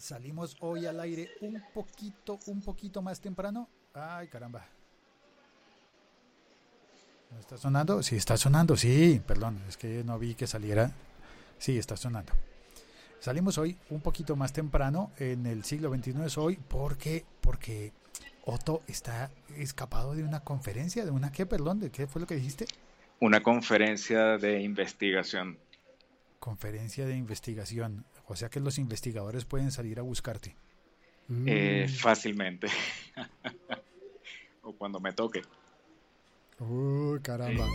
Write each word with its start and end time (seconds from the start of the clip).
Salimos 0.00 0.56
hoy 0.60 0.86
al 0.86 0.98
aire 0.98 1.28
un 1.42 1.62
poquito, 1.74 2.38
un 2.46 2.62
poquito 2.62 3.02
más 3.02 3.20
temprano. 3.20 3.68
Ay, 3.92 4.28
caramba. 4.28 4.66
¿No 7.30 7.38
está 7.38 7.58
sonando? 7.58 8.02
Sí, 8.02 8.16
está 8.16 8.38
sonando, 8.38 8.78
sí. 8.78 9.20
Perdón, 9.26 9.62
es 9.68 9.76
que 9.76 10.02
no 10.02 10.18
vi 10.18 10.34
que 10.34 10.46
saliera. 10.46 10.90
Sí, 11.58 11.76
está 11.76 11.98
sonando. 11.98 12.32
Salimos 13.18 13.58
hoy 13.58 13.76
un 13.90 14.00
poquito 14.00 14.36
más 14.36 14.54
temprano 14.54 15.10
en 15.18 15.44
el 15.44 15.64
siglo 15.64 15.94
XXI 15.94 16.24
es 16.24 16.38
hoy 16.38 16.58
porque, 16.68 17.26
porque 17.42 17.92
Otto 18.46 18.82
está 18.88 19.30
escapado 19.58 20.14
de 20.14 20.24
una 20.24 20.40
conferencia, 20.40 21.04
de 21.04 21.10
una 21.10 21.30
qué, 21.30 21.44
perdón, 21.44 21.78
de 21.78 21.90
qué 21.90 22.06
fue 22.06 22.22
lo 22.22 22.26
que 22.26 22.36
dijiste. 22.36 22.64
Una 23.20 23.42
conferencia 23.42 24.38
de 24.38 24.62
investigación. 24.62 25.58
Conferencia 26.38 27.04
de 27.04 27.16
investigación. 27.16 28.06
O 28.30 28.36
sea 28.36 28.48
que 28.48 28.60
los 28.60 28.78
investigadores 28.78 29.44
pueden 29.44 29.72
salir 29.72 29.98
a 29.98 30.02
buscarte. 30.02 30.54
Eh, 31.46 31.86
mm. 31.88 31.92
fácilmente. 31.94 32.68
o 34.62 34.72
cuando 34.72 35.00
me 35.00 35.12
toque. 35.12 35.42
Uy, 36.60 37.18
caramba. 37.20 37.66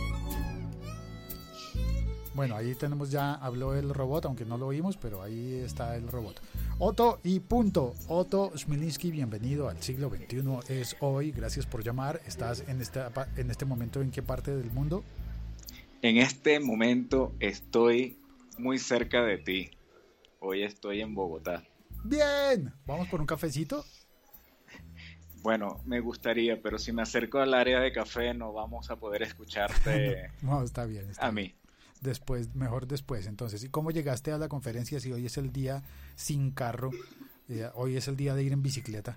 Bueno, 2.32 2.56
ahí 2.56 2.74
tenemos 2.74 3.10
ya, 3.10 3.34
habló 3.34 3.74
el 3.74 3.92
robot, 3.92 4.24
aunque 4.24 4.46
no 4.46 4.56
lo 4.56 4.68
oímos, 4.68 4.96
pero 4.96 5.22
ahí 5.22 5.60
está 5.62 5.94
el 5.94 6.08
robot. 6.08 6.40
Otto 6.78 7.20
y 7.22 7.40
punto. 7.40 7.92
Otto 8.08 8.50
Smilinski, 8.56 9.10
bienvenido 9.10 9.68
al 9.68 9.82
siglo 9.82 10.08
XXI. 10.08 10.72
Es 10.74 10.96
hoy, 11.00 11.32
gracias 11.32 11.66
por 11.66 11.84
llamar. 11.84 12.22
¿Estás 12.26 12.64
en 12.66 12.80
este, 12.80 13.00
en 13.36 13.50
este 13.50 13.66
momento 13.66 14.00
en 14.00 14.10
qué 14.10 14.22
parte 14.22 14.56
del 14.56 14.70
mundo? 14.70 15.04
En 16.00 16.16
este 16.16 16.60
momento 16.60 17.34
estoy 17.40 18.16
muy 18.56 18.78
cerca 18.78 19.22
de 19.22 19.36
ti. 19.36 19.75
Hoy 20.40 20.62
estoy 20.62 21.00
en 21.00 21.14
Bogotá. 21.14 21.62
Bien, 22.04 22.72
¿vamos 22.86 23.08
por 23.08 23.20
un 23.20 23.26
cafecito? 23.26 23.84
Bueno, 25.42 25.80
me 25.84 26.00
gustaría, 26.00 26.60
pero 26.60 26.78
si 26.78 26.92
me 26.92 27.02
acerco 27.02 27.38
al 27.38 27.54
área 27.54 27.80
de 27.80 27.92
café 27.92 28.34
no 28.34 28.52
vamos 28.52 28.90
a 28.90 28.96
poder 28.96 29.22
escucharte. 29.22 30.30
no, 30.42 30.62
está 30.62 30.84
bien. 30.86 31.10
a 31.18 31.30
mí. 31.30 31.54
Después, 32.00 32.54
mejor 32.54 32.86
después. 32.86 33.26
Entonces, 33.26 33.64
¿y 33.64 33.68
cómo 33.68 33.90
llegaste 33.90 34.32
a 34.32 34.38
la 34.38 34.48
conferencia 34.48 35.00
si 35.00 35.12
hoy 35.12 35.26
es 35.26 35.38
el 35.38 35.52
día 35.52 35.82
sin 36.14 36.50
carro? 36.50 36.90
Eh, 37.48 37.68
hoy 37.74 37.96
es 37.96 38.08
el 38.08 38.16
día 38.16 38.34
de 38.34 38.42
ir 38.42 38.52
en 38.52 38.62
bicicleta. 38.62 39.16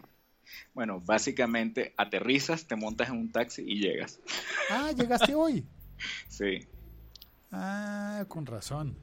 Bueno, 0.74 1.02
básicamente 1.02 1.94
aterrizas, 1.98 2.66
te 2.66 2.76
montas 2.76 3.10
en 3.10 3.18
un 3.18 3.32
taxi 3.32 3.64
y 3.64 3.80
llegas. 3.80 4.20
Ah, 4.70 4.92
llegaste 4.96 5.36
hoy. 5.36 5.66
sí. 6.28 6.68
Ah, 7.52 8.24
con 8.28 8.46
razón. 8.46 8.98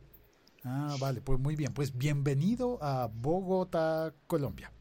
Ah, 0.68 0.96
vale, 0.98 1.20
pues 1.20 1.38
muy 1.38 1.54
bien. 1.54 1.72
Pues 1.72 1.96
bienvenido 1.96 2.82
a 2.82 3.06
Bogotá, 3.06 4.12
Colombia. 4.26 4.72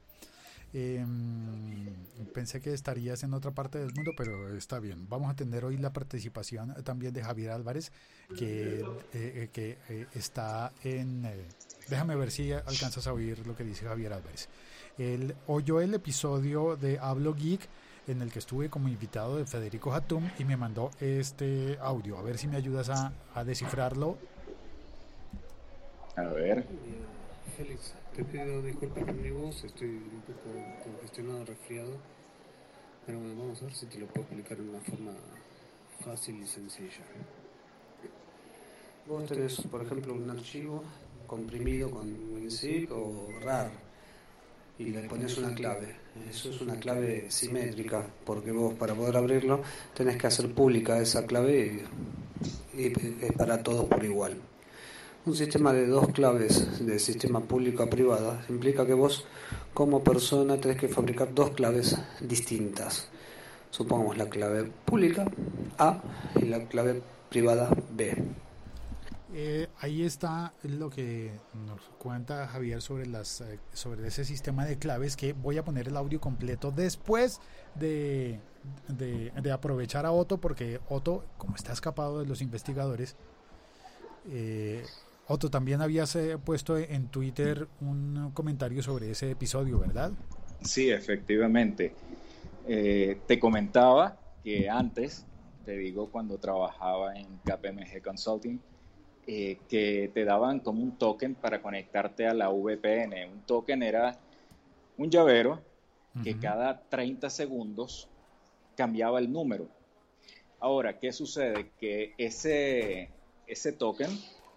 Em, 0.74 1.94
pensé 2.34 2.60
que 2.60 2.74
estarías 2.74 3.22
en 3.24 3.36
otra 3.36 3.52
parte 3.52 3.78
del 3.78 3.94
mundo, 3.94 4.12
pero 4.18 4.58
está 4.58 4.80
bien. 4.80 5.08
Vamos 5.08 5.30
a 5.30 5.36
tener 5.36 5.64
hoy 5.64 5.78
la 5.78 5.94
participación 5.94 6.74
también 6.84 7.14
de 7.14 7.24
Javier 7.24 7.52
Álvarez, 7.52 7.92
que, 8.36 8.80
eh, 8.80 8.84
eh, 9.14 9.50
que 9.54 9.78
eh, 9.88 10.08
está 10.16 10.74
en... 10.84 11.30
déjame 11.88 12.16
ver 12.16 12.32
si 12.32 12.52
alcanzas 12.52 13.06
a 13.06 13.14
oír 13.14 13.46
lo 13.46 13.56
que 13.56 13.64
dice 13.64 13.86
Javier 13.86 14.14
Álvarez. 14.14 14.50
Él 14.98 15.36
oyó 15.46 15.82
el 15.82 15.94
episodio 15.94 16.78
de 16.78 16.98
Hablo 16.98 17.36
Geek 17.36 17.70
en 18.08 18.24
el 18.24 18.32
que 18.32 18.40
estuve 18.40 18.70
como 18.70 18.88
invitado 18.88 19.38
de 19.38 19.46
Federico 19.46 19.94
Hatum 19.94 20.28
y 20.40 20.46
me 20.46 20.58
mandó 20.58 20.90
este 21.00 21.78
audio. 21.80 22.18
A 22.18 22.24
ver 22.24 22.40
si 22.40 22.48
me 22.48 22.58
ayudas 22.58 22.90
a, 22.90 23.14
a 23.36 23.44
descifrarlo 23.44 24.18
a 26.16 26.24
ver. 26.24 26.66
Félix, 27.58 27.94
te 28.16 28.24
pido 28.24 28.62
disculpas 28.62 29.04
por 29.04 29.14
mi 29.14 29.32
voz, 29.32 29.64
estoy 29.64 29.90
un 29.90 30.22
poco 30.22 30.84
congestionado, 30.84 31.46
resfriado. 31.46 31.92
Pero 33.06 33.20
bueno, 33.20 33.36
vamos 33.38 33.62
a 33.62 33.66
ver 33.66 33.74
si 33.74 33.86
te 33.86 34.00
lo 34.00 34.08
puedo 34.08 34.22
explicar 34.22 34.58
de 34.58 34.70
una 34.70 34.80
forma 34.80 35.12
fácil 36.04 36.42
y 36.42 36.48
sencilla. 36.48 37.04
Vos 39.08 39.26
tenés, 39.28 39.62
por 39.62 39.84
ejemplo, 39.84 40.14
un 40.14 40.30
archivo 40.30 40.84
comprimido 41.28 41.92
con 41.92 42.08
WinZip 42.34 42.92
o 42.92 43.30
RAR 43.42 43.70
y 44.80 44.86
le 44.86 45.02
pones 45.08 45.38
una 45.38 45.54
clave. 45.54 45.96
Eso 46.30 46.50
es 46.50 46.62
una 46.62 46.80
clave 46.80 47.30
simétrica, 47.30 48.08
porque 48.26 48.52
vos 48.52 48.74
para 48.74 48.96
poder 48.96 49.18
abrirlo 49.18 49.62
tenés 49.94 50.18
que 50.18 50.28
hacer 50.28 50.52
pública 50.54 51.00
esa 51.00 51.26
clave 51.26 51.84
y, 52.74 52.82
y 52.82 52.94
es 53.22 53.32
para 53.34 53.62
todos 53.62 53.86
por 53.86 54.04
igual. 54.04 54.42
Un 55.26 55.36
sistema 55.36 55.74
de 55.74 55.88
dos 55.88 56.10
claves 56.10 56.86
de 56.86 57.00
sistema 57.00 57.40
público 57.40 57.82
a 57.82 57.90
privada 57.90 58.46
implica 58.48 58.86
que 58.86 58.94
vos 58.94 59.26
como 59.74 60.04
persona 60.04 60.62
tenés 60.62 60.78
que 60.78 60.88
fabricar 60.88 61.34
dos 61.34 61.50
claves 61.50 61.98
distintas. 62.22 63.10
Supongamos 63.72 64.18
la 64.18 64.30
clave 64.30 64.72
pública 64.86 65.26
A 65.80 66.00
y 66.36 66.46
la 66.46 66.64
clave 66.68 67.02
privada 67.28 67.72
B. 67.92 68.24
Eh, 69.34 69.68
ahí 69.80 70.04
está 70.04 70.54
lo 70.62 70.92
que 70.92 71.32
nos 71.66 71.82
cuenta 71.98 72.48
Javier 72.48 72.84
sobre 72.84 73.08
las 73.08 73.42
eh, 73.42 73.60
sobre 73.74 74.08
ese 74.08 74.26
sistema 74.26 74.64
de 74.64 74.78
claves 74.78 75.18
que 75.18 75.34
voy 75.34 75.58
a 75.58 75.66
poner 75.66 75.88
el 75.88 75.98
audio 75.98 76.22
completo 76.22 76.70
después 76.70 77.42
de, 77.74 78.40
de, 78.88 79.32
de 79.32 79.52
aprovechar 79.52 80.06
a 80.06 80.12
Otto 80.12 80.38
porque 80.38 80.80
Otto 80.88 81.26
como 81.40 81.56
está 81.56 81.74
escapado 81.74 82.20
de 82.20 82.28
los 82.28 82.42
investigadores 82.42 83.16
eh, 84.30 84.84
Otto, 85.28 85.50
también 85.50 85.82
habías 85.82 86.16
eh, 86.16 86.38
puesto 86.38 86.78
en 86.78 87.08
Twitter 87.08 87.68
un 87.82 88.32
comentario 88.34 88.84
sobre 88.84 89.10
ese 89.10 89.32
episodio, 89.32 89.80
¿verdad? 89.80 90.12
Sí, 90.62 90.92
efectivamente. 90.92 91.94
Eh, 92.68 93.20
te 93.28 93.40
comentaba 93.40 94.20
que 94.44 94.70
antes, 94.70 95.26
te 95.66 95.78
digo, 95.78 96.12
cuando 96.12 96.38
trabajaba 96.38 97.16
en 97.16 97.26
KPMG 97.44 98.04
Consulting, 98.04 98.60
eh, 99.26 99.58
que 99.68 100.12
te 100.14 100.26
daban 100.26 100.60
como 100.60 100.84
un 100.84 100.98
token 100.98 101.34
para 101.34 101.60
conectarte 101.60 102.28
a 102.28 102.34
la 102.36 102.50
VPN. 102.50 103.26
Un 103.26 103.42
token 103.48 103.82
era 103.82 104.20
un 104.98 105.10
llavero 105.10 105.62
que 106.24 106.40
cada 106.40 106.80
30 106.88 107.30
segundos 107.30 108.08
cambiaba 108.78 109.20
el 109.20 109.32
número. 109.32 109.68
Ahora, 110.60 110.98
¿qué 110.98 111.12
sucede? 111.12 111.72
Que 111.78 112.14
ese, 112.18 113.10
ese 113.48 113.74
token 113.74 114.10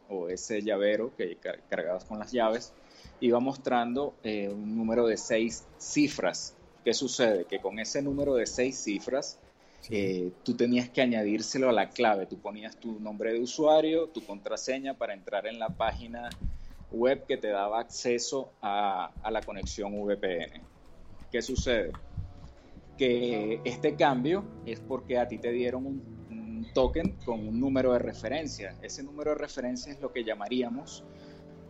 o 0.08 0.28
ese 0.28 0.62
llavero 0.62 1.14
que 1.16 1.36
cargabas 1.69 2.04
con 2.04 2.19
las 2.19 2.32
llaves, 2.32 2.72
iba 3.20 3.41
mostrando 3.41 4.14
eh, 4.22 4.48
un 4.48 4.76
número 4.76 5.06
de 5.06 5.16
seis 5.16 5.66
cifras. 5.78 6.54
¿Qué 6.84 6.94
sucede? 6.94 7.44
Que 7.44 7.60
con 7.60 7.78
ese 7.78 8.02
número 8.02 8.34
de 8.34 8.46
seis 8.46 8.78
cifras, 8.78 9.38
eh, 9.91 10.30
tú 10.44 10.54
tenías 10.54 10.88
que 10.88 11.02
añadírselo 11.02 11.69
a 11.69 11.72
la 11.72 11.91
clave. 11.91 12.26
Tú 12.26 12.38
ponías 12.38 12.76
tu 12.76 12.98
nombre 13.00 13.32
de 13.32 13.41
usuario, 13.41 14.08
tu 14.08 14.24
contraseña 14.24 14.94
para 14.94 15.14
entrar 15.14 15.46
en 15.46 15.58
la 15.58 15.69
página 15.69 16.30
web 16.90 17.26
que 17.26 17.36
te 17.36 17.48
daba 17.48 17.80
acceso 17.80 18.52
a, 18.62 19.12
a 19.22 19.30
la 19.30 19.42
conexión 19.42 19.92
VPN. 19.94 20.62
¿Qué 21.30 21.42
sucede? 21.42 21.92
Que 22.96 23.60
este 23.64 23.94
cambio 23.94 24.44
es 24.64 24.80
porque 24.80 25.19
a 25.19 25.28
ti 25.28 25.38
te 25.38 25.52
dieron 25.52 25.86
un 25.86 26.17
token 26.78 27.16
con 27.24 27.40
un 27.48 27.58
número 27.58 27.92
de 27.92 27.98
referencia. 27.98 28.72
Ese 28.82 29.02
número 29.02 29.32
de 29.32 29.38
referencia 29.38 29.92
es 29.92 30.00
lo 30.00 30.12
que 30.12 30.22
llamaríamos, 30.22 31.02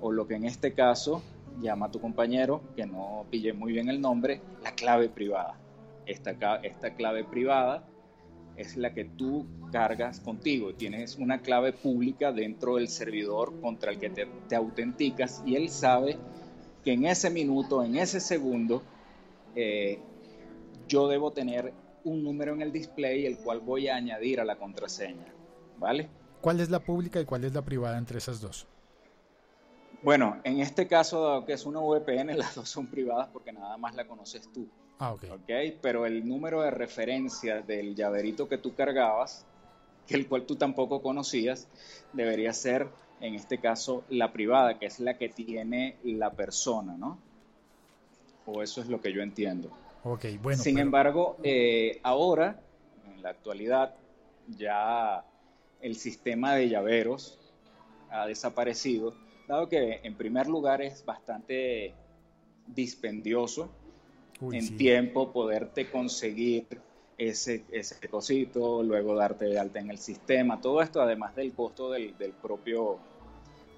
o 0.02 0.12
lo 0.12 0.28
que 0.28 0.34
en 0.34 0.44
este 0.44 0.74
caso 0.74 1.22
llama 1.62 1.90
tu 1.90 1.98
compañero, 1.98 2.60
que 2.76 2.84
no 2.84 3.24
pille 3.30 3.54
muy 3.54 3.72
bien 3.72 3.88
el 3.88 4.02
nombre, 4.02 4.42
la 4.62 4.74
clave 4.74 5.08
privada. 5.08 5.58
Esta, 6.04 6.56
esta 6.56 6.94
clave 6.94 7.24
privada 7.24 7.88
es 8.58 8.76
la 8.76 8.92
que 8.92 9.06
tú 9.06 9.46
cargas 9.72 10.20
contigo. 10.20 10.74
Tienes 10.74 11.16
una 11.16 11.40
clave 11.40 11.72
pública 11.72 12.30
dentro 12.30 12.76
del 12.76 12.88
servidor 12.88 13.58
contra 13.62 13.92
el 13.92 13.98
que 13.98 14.10
te, 14.10 14.26
te 14.46 14.56
autenticas 14.56 15.42
y 15.46 15.56
él 15.56 15.70
sabe 15.70 16.18
que 16.84 16.92
en 16.92 17.06
ese 17.06 17.30
minuto, 17.30 17.82
en 17.82 17.96
ese 17.96 18.20
segundo, 18.20 18.82
eh, 19.56 20.00
yo 20.86 21.08
debo 21.08 21.30
tener 21.30 21.72
un 22.04 22.22
número 22.22 22.54
en 22.54 22.62
el 22.62 22.72
display 22.72 23.26
el 23.26 23.38
cual 23.38 23.60
voy 23.60 23.88
a 23.88 23.96
añadir 23.96 24.40
a 24.40 24.44
la 24.44 24.56
contraseña. 24.56 25.32
¿Vale? 25.78 26.08
¿Cuál 26.40 26.60
es 26.60 26.70
la 26.70 26.80
pública 26.80 27.20
y 27.20 27.24
cuál 27.24 27.44
es 27.44 27.52
la 27.52 27.62
privada 27.62 27.98
entre 27.98 28.18
esas 28.18 28.40
dos? 28.40 28.66
Bueno, 30.02 30.40
en 30.44 30.60
este 30.60 30.86
caso, 30.86 31.22
dado 31.22 31.44
que 31.44 31.52
es 31.52 31.66
una 31.66 31.80
VPN, 31.80 32.28
las 32.38 32.54
dos 32.54 32.68
son 32.68 32.86
privadas 32.86 33.28
porque 33.32 33.52
nada 33.52 33.76
más 33.76 33.94
la 33.94 34.06
conoces 34.06 34.48
tú. 34.52 34.68
Ah, 34.98 35.12
ok. 35.12 35.24
okay? 35.42 35.78
Pero 35.80 36.06
el 36.06 36.26
número 36.26 36.62
de 36.62 36.70
referencia 36.70 37.62
del 37.62 37.94
llaverito 37.94 38.48
que 38.48 38.58
tú 38.58 38.74
cargabas, 38.74 39.46
que 40.06 40.14
el 40.14 40.26
cual 40.26 40.46
tú 40.46 40.56
tampoco 40.56 41.02
conocías, 41.02 41.68
debería 42.12 42.52
ser, 42.52 42.88
en 43.20 43.34
este 43.34 43.58
caso, 43.58 44.04
la 44.08 44.32
privada, 44.32 44.78
que 44.78 44.86
es 44.86 44.98
la 44.98 45.18
que 45.18 45.28
tiene 45.28 45.96
la 46.02 46.30
persona, 46.30 46.96
¿no? 46.96 47.18
O 48.46 48.62
eso 48.62 48.80
es 48.80 48.88
lo 48.88 49.00
que 49.00 49.12
yo 49.12 49.22
entiendo 49.22 49.70
bueno. 50.04 50.62
Sin 50.62 50.78
embargo, 50.78 51.36
eh, 51.42 52.00
ahora, 52.02 52.60
en 53.06 53.22
la 53.22 53.30
actualidad, 53.30 53.94
ya 54.56 55.24
el 55.80 55.96
sistema 55.96 56.54
de 56.54 56.68
llaveros 56.68 57.38
ha 58.10 58.26
desaparecido, 58.26 59.14
dado 59.46 59.68
que 59.68 60.00
en 60.02 60.14
primer 60.16 60.48
lugar 60.48 60.82
es 60.82 61.04
bastante 61.04 61.94
dispendioso 62.66 63.70
en 64.40 64.76
tiempo 64.76 65.32
poderte 65.32 65.90
conseguir 65.90 66.66
ese, 67.16 67.64
ese 67.72 68.08
cosito, 68.08 68.82
luego 68.82 69.14
darte 69.16 69.46
de 69.46 69.58
alta 69.58 69.80
en 69.80 69.90
el 69.90 69.98
sistema, 69.98 70.60
todo 70.60 70.80
esto 70.80 71.02
además 71.02 71.34
del 71.34 71.52
costo 71.52 71.90
del, 71.90 72.16
del, 72.16 72.32
propio, 72.32 72.98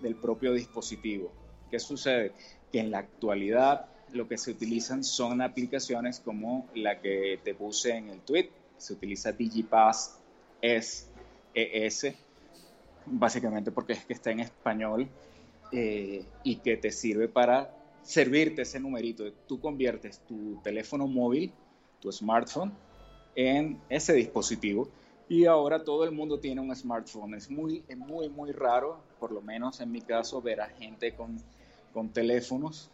del 0.02 0.14
propio 0.16 0.52
dispositivo. 0.52 1.32
¿Qué 1.70 1.78
sucede? 1.78 2.32
Que 2.70 2.80
en 2.80 2.90
la 2.90 2.98
actualidad 2.98 3.86
lo 4.12 4.28
que 4.28 4.38
se 4.38 4.50
utilizan 4.50 5.04
son 5.04 5.40
aplicaciones 5.40 6.20
como 6.20 6.66
la 6.74 7.00
que 7.00 7.38
te 7.42 7.54
puse 7.54 7.96
en 7.96 8.08
el 8.08 8.20
tweet, 8.20 8.50
se 8.76 8.92
utiliza 8.94 9.32
Digipass 9.32 10.18
SES, 10.62 12.14
básicamente 13.06 13.70
porque 13.70 13.94
es 13.94 14.04
que 14.04 14.12
está 14.12 14.30
en 14.30 14.40
español 14.40 15.08
eh, 15.72 16.24
y 16.44 16.56
que 16.56 16.76
te 16.76 16.90
sirve 16.90 17.28
para 17.28 17.74
servirte 18.02 18.62
ese 18.62 18.80
numerito. 18.80 19.30
Tú 19.46 19.60
conviertes 19.60 20.20
tu 20.20 20.60
teléfono 20.62 21.06
móvil, 21.06 21.52
tu 22.00 22.10
smartphone, 22.10 22.72
en 23.34 23.80
ese 23.88 24.12
dispositivo 24.14 24.88
y 25.28 25.46
ahora 25.46 25.84
todo 25.84 26.04
el 26.04 26.10
mundo 26.10 26.40
tiene 26.40 26.60
un 26.60 26.74
smartphone. 26.74 27.34
Es 27.34 27.50
muy, 27.50 27.84
es 27.86 27.96
muy, 27.96 28.28
muy 28.28 28.52
raro, 28.52 29.00
por 29.20 29.30
lo 29.30 29.40
menos 29.40 29.80
en 29.80 29.92
mi 29.92 30.00
caso, 30.00 30.42
ver 30.42 30.60
a 30.60 30.68
gente 30.68 31.14
con, 31.14 31.38
con 31.92 32.08
teléfonos 32.08 32.90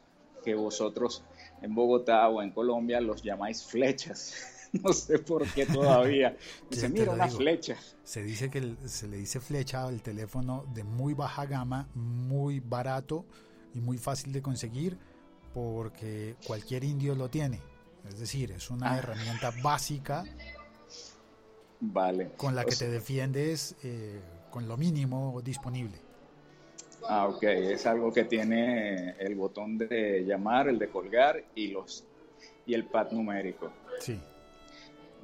que 0.46 0.54
vosotros 0.54 1.24
en 1.60 1.74
Bogotá 1.74 2.28
o 2.28 2.40
en 2.40 2.52
Colombia 2.52 3.00
los 3.00 3.20
llamáis 3.20 3.64
flechas. 3.64 4.68
no 4.84 4.92
sé 4.92 5.18
por 5.18 5.44
qué 5.52 5.66
todavía. 5.66 6.36
Dice, 6.70 6.88
mira, 6.88 7.10
una 7.10 7.26
flecha. 7.26 7.76
Se 8.04 8.22
dice 8.22 8.48
que 8.48 8.76
se 8.84 9.08
le 9.08 9.16
dice 9.16 9.40
flecha 9.40 9.84
al 9.84 10.02
teléfono 10.02 10.64
de 10.72 10.84
muy 10.84 11.14
baja 11.14 11.46
gama, 11.46 11.88
muy 11.94 12.60
barato 12.60 13.24
y 13.74 13.80
muy 13.80 13.98
fácil 13.98 14.32
de 14.32 14.40
conseguir 14.40 14.96
porque 15.52 16.36
cualquier 16.46 16.84
indio 16.84 17.16
lo 17.16 17.28
tiene. 17.28 17.60
Es 18.08 18.20
decir, 18.20 18.52
es 18.52 18.70
una 18.70 18.92
ah. 18.92 18.98
herramienta 18.98 19.52
básica 19.64 20.22
vale. 21.80 22.30
con 22.36 22.54
la 22.54 22.64
que 22.64 22.76
te 22.76 22.88
defiendes 22.88 23.74
eh, 23.82 24.20
con 24.52 24.68
lo 24.68 24.76
mínimo 24.76 25.42
disponible. 25.42 26.05
Ah, 27.08 27.28
ok. 27.28 27.42
Es 27.42 27.86
algo 27.86 28.12
que 28.12 28.24
tiene 28.24 29.14
el 29.18 29.34
botón 29.34 29.78
de 29.78 30.24
llamar, 30.26 30.68
el 30.68 30.78
de 30.78 30.88
colgar 30.88 31.44
y 31.54 31.68
los 31.68 32.04
y 32.66 32.74
el 32.74 32.84
pad 32.84 33.12
numérico. 33.12 33.70
Sí. 34.00 34.20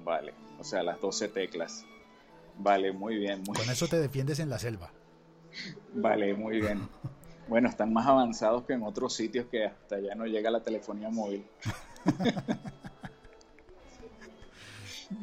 Vale, 0.04 0.32
o 0.58 0.64
sea, 0.64 0.82
las 0.82 1.00
12 1.00 1.28
teclas. 1.28 1.84
Vale, 2.58 2.92
muy 2.92 3.16
bien. 3.16 3.44
Con 3.44 3.68
eso 3.68 3.88
te 3.88 4.00
defiendes 4.00 4.38
en 4.38 4.48
la 4.48 4.58
selva. 4.58 4.90
Vale, 5.94 6.34
muy 6.34 6.60
bien. 6.60 6.88
Bueno, 7.48 7.68
están 7.68 7.92
más 7.92 8.06
avanzados 8.06 8.64
que 8.64 8.72
en 8.74 8.82
otros 8.82 9.14
sitios 9.14 9.46
que 9.46 9.66
hasta 9.66 10.00
ya 10.00 10.14
no 10.14 10.26
llega 10.26 10.50
la 10.50 10.62
telefonía 10.62 11.10
móvil. 11.10 11.44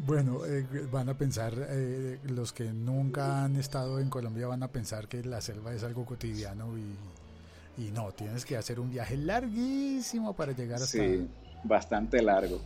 Bueno, 0.06 0.46
eh, 0.46 0.66
van 0.92 1.10
a 1.10 1.18
pensar, 1.18 1.54
eh, 1.58 2.20
los 2.28 2.54
que 2.54 2.66
nunca 2.66 3.44
han 3.44 3.56
estado 3.56 4.00
en 4.00 4.10
Colombia 4.10 4.48
van 4.48 4.64
a 4.64 4.68
pensar 4.68 5.08
que 5.08 5.24
la 5.24 5.42
selva 5.42 5.74
es 5.74 5.84
algo 5.84 6.06
cotidiano 6.06 6.78
y, 6.78 7.84
y 7.84 7.92
no, 7.92 8.12
tienes 8.12 8.46
que 8.46 8.58
hacer 8.58 8.80
un 8.80 8.90
viaje 8.90 9.18
larguísimo 9.18 10.34
para 10.36 10.52
llegar 10.52 10.82
hasta... 10.82 10.98
Sí, 10.98 11.28
bastante 11.64 12.22
largo. 12.22 12.62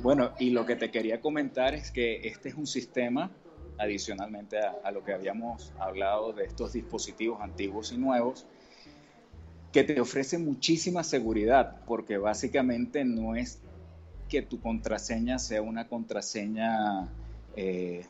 Bueno, 0.00 0.32
y 0.38 0.50
lo 0.50 0.66
que 0.66 0.76
te 0.76 0.90
quería 0.90 1.20
comentar 1.20 1.74
es 1.74 1.90
que 1.90 2.26
este 2.28 2.50
es 2.50 2.54
un 2.54 2.66
sistema, 2.66 3.30
adicionalmente 3.78 4.58
a, 4.58 4.90
lo 4.90 5.04
que 5.04 5.12
habíamos 5.12 5.72
hablado 5.78 6.32
de 6.32 6.44
estos 6.44 6.72
dispositivos 6.72 7.40
antiguos 7.40 7.92
y 7.92 7.98
nuevos, 7.98 8.46
que 9.72 9.84
te 9.84 10.00
ofrece 10.00 10.38
muchísima 10.38 11.02
seguridad, 11.02 11.80
porque 11.86 12.18
básicamente 12.18 13.04
no 13.04 13.34
es 13.34 13.60
que 14.32 14.40
tu 14.40 14.62
contraseña 14.62 15.38
sea 15.38 15.60
una 15.60 15.88
contraseña, 15.88 17.06
eh, 17.54 18.06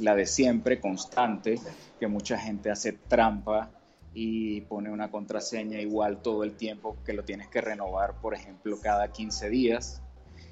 la 0.00 0.14
de 0.14 0.26
siempre, 0.26 0.80
constante, 0.80 1.58
que 1.98 2.06
mucha 2.08 2.38
gente 2.38 2.70
hace 2.70 2.92
trampa 2.92 3.70
y 4.12 4.60
pone 4.60 4.90
una 4.90 5.10
contraseña 5.10 5.80
igual 5.80 6.20
todo 6.20 6.44
el 6.44 6.56
tiempo 6.56 6.98
que 7.06 7.14
lo 7.14 7.24
tienes 7.24 7.48
que 7.48 7.62
renovar, 7.62 8.20
por 8.20 8.34
ejemplo, 8.34 8.78
cada 8.82 9.10
15 9.10 9.48
días, 9.48 10.02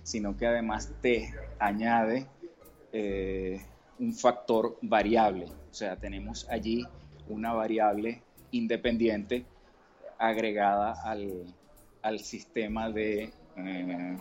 sino 0.04 0.38
que 0.38 0.46
además 0.46 0.90
te 1.02 1.34
añade 1.58 2.26
eh, 2.94 3.60
un 3.98 4.14
factor 4.14 4.78
variable. 4.80 5.48
O 5.70 5.74
sea, 5.74 5.96
tenemos 5.96 6.48
allí 6.48 6.86
una 7.28 7.52
variable 7.52 8.22
independiente 8.52 9.44
agregada 10.16 10.94
al, 11.04 12.20
sistema 12.20 12.90
de, 12.90 13.30
eh, 13.56 14.16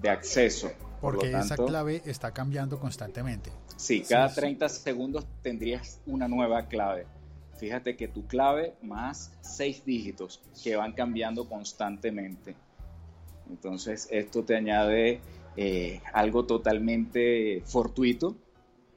de 0.00 0.10
acceso. 0.10 0.70
Porque 1.00 1.30
esa 1.30 1.56
clave 1.56 2.02
está 2.06 2.32
cambiando 2.32 2.78
constantemente. 2.80 3.50
Sí, 3.76 4.02
cada 4.02 4.32
30 4.32 4.68
segundos 4.68 5.26
tendrías 5.42 6.00
una 6.06 6.26
nueva 6.26 6.66
clave. 6.66 7.06
Fíjate 7.58 7.96
que 7.96 8.08
tu 8.08 8.26
clave 8.26 8.74
más 8.82 9.32
seis 9.40 9.84
dígitos 9.84 10.40
que 10.62 10.76
van 10.76 10.92
cambiando 10.92 11.48
constantemente. 11.48 12.56
Entonces 13.48 14.08
esto 14.10 14.44
te 14.44 14.56
añade 14.56 15.20
eh, 15.56 16.00
algo 16.12 16.44
totalmente 16.44 17.62
fortuito, 17.66 18.36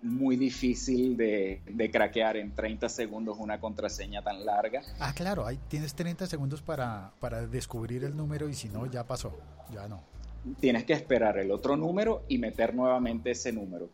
muy 0.01 0.35
difícil 0.35 1.15
de, 1.15 1.89
craquear 1.91 2.37
en 2.37 2.53
30 2.53 2.89
segundos 2.89 3.37
una 3.39 3.59
contraseña 3.59 4.23
tan 4.23 4.45
larga. 4.45 4.81
Ah, 4.99 5.13
claro, 5.15 5.45
ahí 5.45 5.59
tienes 5.67 5.93
30 5.93 6.27
segundos 6.27 6.61
para, 6.61 7.13
para 7.19 7.45
descubrir 7.47 8.03
el 8.03 8.15
número 8.15 8.49
y 8.49 8.53
si 8.53 8.69
no, 8.69 8.85
ya 8.85 9.05
pasó, 9.05 9.37
ya 9.71 9.87
no. 9.87 10.03
Tienes 10.59 10.85
que 10.85 10.93
esperar 10.93 11.37
el 11.37 11.51
otro 11.51 11.77
número 11.77 12.23
y 12.27 12.37
meter 12.37 12.73
nuevamente 12.73 13.31
ese 13.31 13.51
número. 13.51 13.89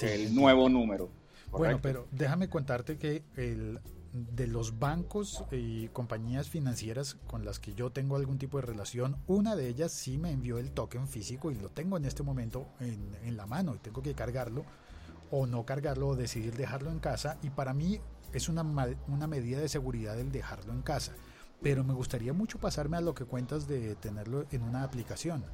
el 0.00 0.34
nuevo 0.34 0.68
número. 0.68 1.10
Bueno, 1.50 1.80
pero 1.82 2.06
déjame 2.10 2.48
contarte 2.48 2.96
que 2.96 3.24
el, 3.36 3.78
de 4.12 4.46
los 4.46 4.78
bancos 4.78 5.44
y 5.50 5.88
compañías 5.88 6.48
financieras 6.48 7.16
con 7.26 7.44
las 7.44 7.58
que 7.58 7.74
yo 7.74 7.90
tengo 7.90 8.16
algún 8.16 8.38
tipo 8.38 8.58
de 8.58 8.66
relación, 8.66 9.16
una 9.26 9.56
de 9.56 9.68
ellas 9.68 9.92
sí 9.92 10.18
me 10.18 10.30
envió 10.30 10.58
el 10.58 10.70
token 10.70 11.08
físico 11.08 11.50
y 11.50 11.56
lo 11.56 11.68
tengo 11.68 11.96
en 11.96 12.04
este 12.04 12.22
momento 12.22 12.66
en, 12.80 13.14
en 13.24 13.36
la 13.36 13.46
mano 13.46 13.74
y 13.74 13.78
tengo 13.78 14.02
que 14.02 14.14
cargarlo 14.14 14.64
o 15.30 15.46
no 15.46 15.64
cargarlo 15.64 16.08
o 16.08 16.16
decidir 16.16 16.54
dejarlo 16.56 16.90
en 16.90 17.00
casa 17.00 17.38
y 17.42 17.50
para 17.50 17.74
mí 17.74 18.00
es 18.32 18.48
una, 18.48 18.62
una 19.08 19.26
medida 19.26 19.60
de 19.60 19.68
seguridad 19.68 20.18
el 20.18 20.32
dejarlo 20.32 20.72
en 20.72 20.82
casa. 20.82 21.12
Pero 21.62 21.84
me 21.84 21.94
gustaría 21.94 22.32
mucho 22.32 22.58
pasarme 22.58 22.96
a 22.96 23.00
lo 23.00 23.14
que 23.14 23.24
cuentas 23.24 23.68
de 23.68 23.94
tenerlo 23.94 24.46
en 24.50 24.62
una 24.62 24.82
aplicación. 24.82 25.44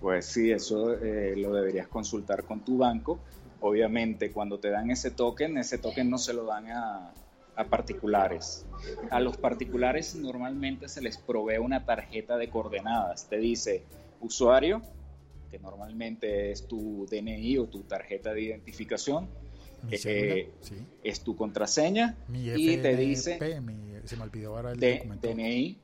Pues 0.00 0.26
sí, 0.26 0.52
eso 0.52 0.94
eh, 0.94 1.34
lo 1.36 1.52
deberías 1.52 1.88
consultar 1.88 2.44
con 2.44 2.60
tu 2.60 2.78
banco 2.78 3.18
Obviamente, 3.60 4.30
cuando 4.30 4.58
te 4.58 4.70
dan 4.70 4.90
ese 4.90 5.10
token, 5.10 5.58
ese 5.58 5.78
token 5.78 6.08
no 6.08 6.18
se 6.18 6.32
lo 6.32 6.44
dan 6.44 6.70
a, 6.70 7.12
particulares. 7.68 8.64
A 9.10 9.18
los 9.18 9.36
particulares 9.36 10.14
normalmente 10.14 10.88
se 10.88 11.02
les 11.02 11.18
provee 11.18 11.58
una 11.58 11.84
tarjeta 11.84 12.36
de 12.36 12.48
coordenadas. 12.50 13.28
Te 13.28 13.38
dice 13.38 13.82
usuario, 14.20 14.80
que 15.50 15.58
normalmente 15.58 16.52
es 16.52 16.68
tu 16.68 17.06
DNI 17.10 17.58
o 17.58 17.66
tu 17.66 17.80
tarjeta 17.80 18.32
de 18.32 18.42
identificación. 18.42 19.26
Eh, 19.90 20.50
es 21.04 21.20
tu 21.20 21.36
contraseña 21.36 22.16
y 22.32 22.76
te 22.78 22.96
dice 22.96 23.38
se 24.04 24.16
me 24.16 24.22
olvidó 24.22 24.56
ahora 24.56 24.72
el 24.72 24.80
DNI 24.80 25.78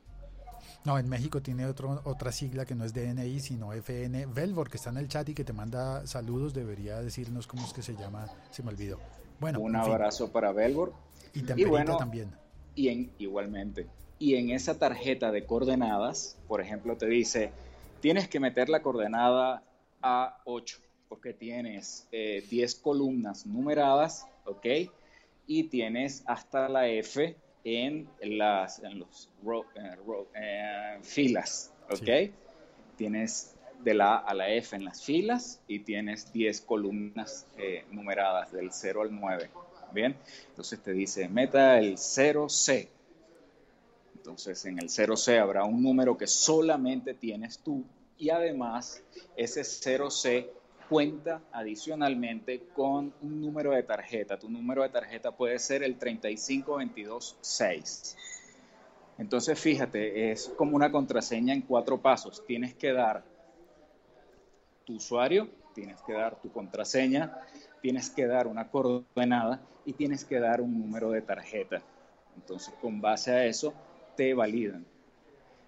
no, 0.84 0.98
en 0.98 1.08
México 1.08 1.40
tiene 1.40 1.64
otro, 1.64 2.02
otra 2.04 2.30
sigla 2.30 2.66
que 2.66 2.74
no 2.74 2.84
es 2.84 2.92
DNI, 2.92 3.40
sino 3.40 3.72
FN. 3.72 4.26
Velvor, 4.26 4.68
que 4.68 4.76
está 4.76 4.90
en 4.90 4.98
el 4.98 5.08
chat 5.08 5.26
y 5.30 5.34
que 5.34 5.42
te 5.42 5.54
manda 5.54 6.06
saludos, 6.06 6.52
debería 6.52 7.00
decirnos 7.00 7.46
cómo 7.46 7.64
es 7.64 7.72
que 7.72 7.80
se 7.80 7.96
llama, 7.96 8.26
se 8.50 8.62
me 8.62 8.68
olvidó. 8.68 9.00
Bueno, 9.40 9.60
un 9.60 9.74
abrazo 9.76 10.30
para 10.30 10.52
Velvor. 10.52 10.92
Y, 11.32 11.64
bueno, 11.64 11.96
también. 11.96 12.32
Y 12.74 12.88
en, 12.88 13.10
igualmente. 13.18 13.86
Y 14.18 14.34
en 14.34 14.50
esa 14.50 14.78
tarjeta 14.78 15.32
de 15.32 15.46
coordenadas, 15.46 16.36
por 16.46 16.60
ejemplo, 16.60 16.98
te 16.98 17.06
dice, 17.06 17.50
tienes 18.00 18.28
que 18.28 18.38
meter 18.38 18.68
la 18.68 18.82
coordenada 18.82 19.62
A8, 20.02 20.80
porque 21.08 21.32
tienes 21.32 22.08
10 22.10 22.12
eh, 22.12 22.80
columnas 22.82 23.46
numeradas, 23.46 24.26
¿ok? 24.44 24.66
Y 25.46 25.64
tienes 25.64 26.22
hasta 26.26 26.68
la 26.68 26.88
F 26.88 27.36
en 27.64 28.08
las 28.20 28.82
en 28.82 28.98
los 28.98 29.30
eh, 30.34 30.98
filas, 31.02 31.72
¿ok? 31.90 32.32
Tienes 32.96 33.54
de 33.82 33.94
la 33.94 34.16
A 34.16 34.18
a 34.18 34.34
la 34.34 34.48
F 34.50 34.76
en 34.76 34.84
las 34.84 35.02
filas 35.02 35.60
y 35.68 35.80
tienes 35.80 36.32
10 36.32 36.60
columnas 36.62 37.46
eh, 37.58 37.84
numeradas 37.90 38.52
del 38.52 38.72
0 38.72 39.02
al 39.02 39.14
9, 39.14 39.50
¿bien? 39.92 40.16
Entonces 40.48 40.82
te 40.82 40.92
dice, 40.92 41.28
meta 41.28 41.78
el 41.78 41.96
0C. 41.96 42.88
Entonces 44.16 44.64
en 44.64 44.78
el 44.78 44.88
0C 44.88 45.38
habrá 45.38 45.64
un 45.64 45.82
número 45.82 46.16
que 46.16 46.26
solamente 46.26 47.12
tienes 47.12 47.58
tú 47.58 47.84
y 48.16 48.30
además 48.30 49.02
ese 49.36 49.62
0C 49.62 50.48
cuenta 50.88 51.42
adicionalmente 51.52 52.62
con 52.74 53.12
un 53.20 53.40
número 53.40 53.72
de 53.72 53.82
tarjeta. 53.82 54.38
Tu 54.38 54.48
número 54.48 54.82
de 54.82 54.90
tarjeta 54.90 55.32
puede 55.32 55.58
ser 55.58 55.82
el 55.82 55.96
35226. 55.96 58.16
Entonces, 59.18 59.58
fíjate, 59.58 60.32
es 60.32 60.52
como 60.56 60.76
una 60.76 60.90
contraseña 60.90 61.54
en 61.54 61.62
cuatro 61.62 62.00
pasos. 62.00 62.44
Tienes 62.46 62.74
que 62.74 62.92
dar 62.92 63.24
tu 64.84 64.96
usuario, 64.96 65.48
tienes 65.74 66.00
que 66.02 66.12
dar 66.12 66.40
tu 66.40 66.52
contraseña, 66.52 67.38
tienes 67.80 68.10
que 68.10 68.26
dar 68.26 68.46
una 68.46 68.68
coordenada 68.68 69.60
y 69.84 69.92
tienes 69.92 70.24
que 70.24 70.40
dar 70.40 70.60
un 70.60 70.78
número 70.78 71.10
de 71.10 71.22
tarjeta. 71.22 71.82
Entonces, 72.36 72.74
con 72.80 73.00
base 73.00 73.32
a 73.32 73.46
eso, 73.46 73.72
te 74.16 74.34
validan. 74.34 74.84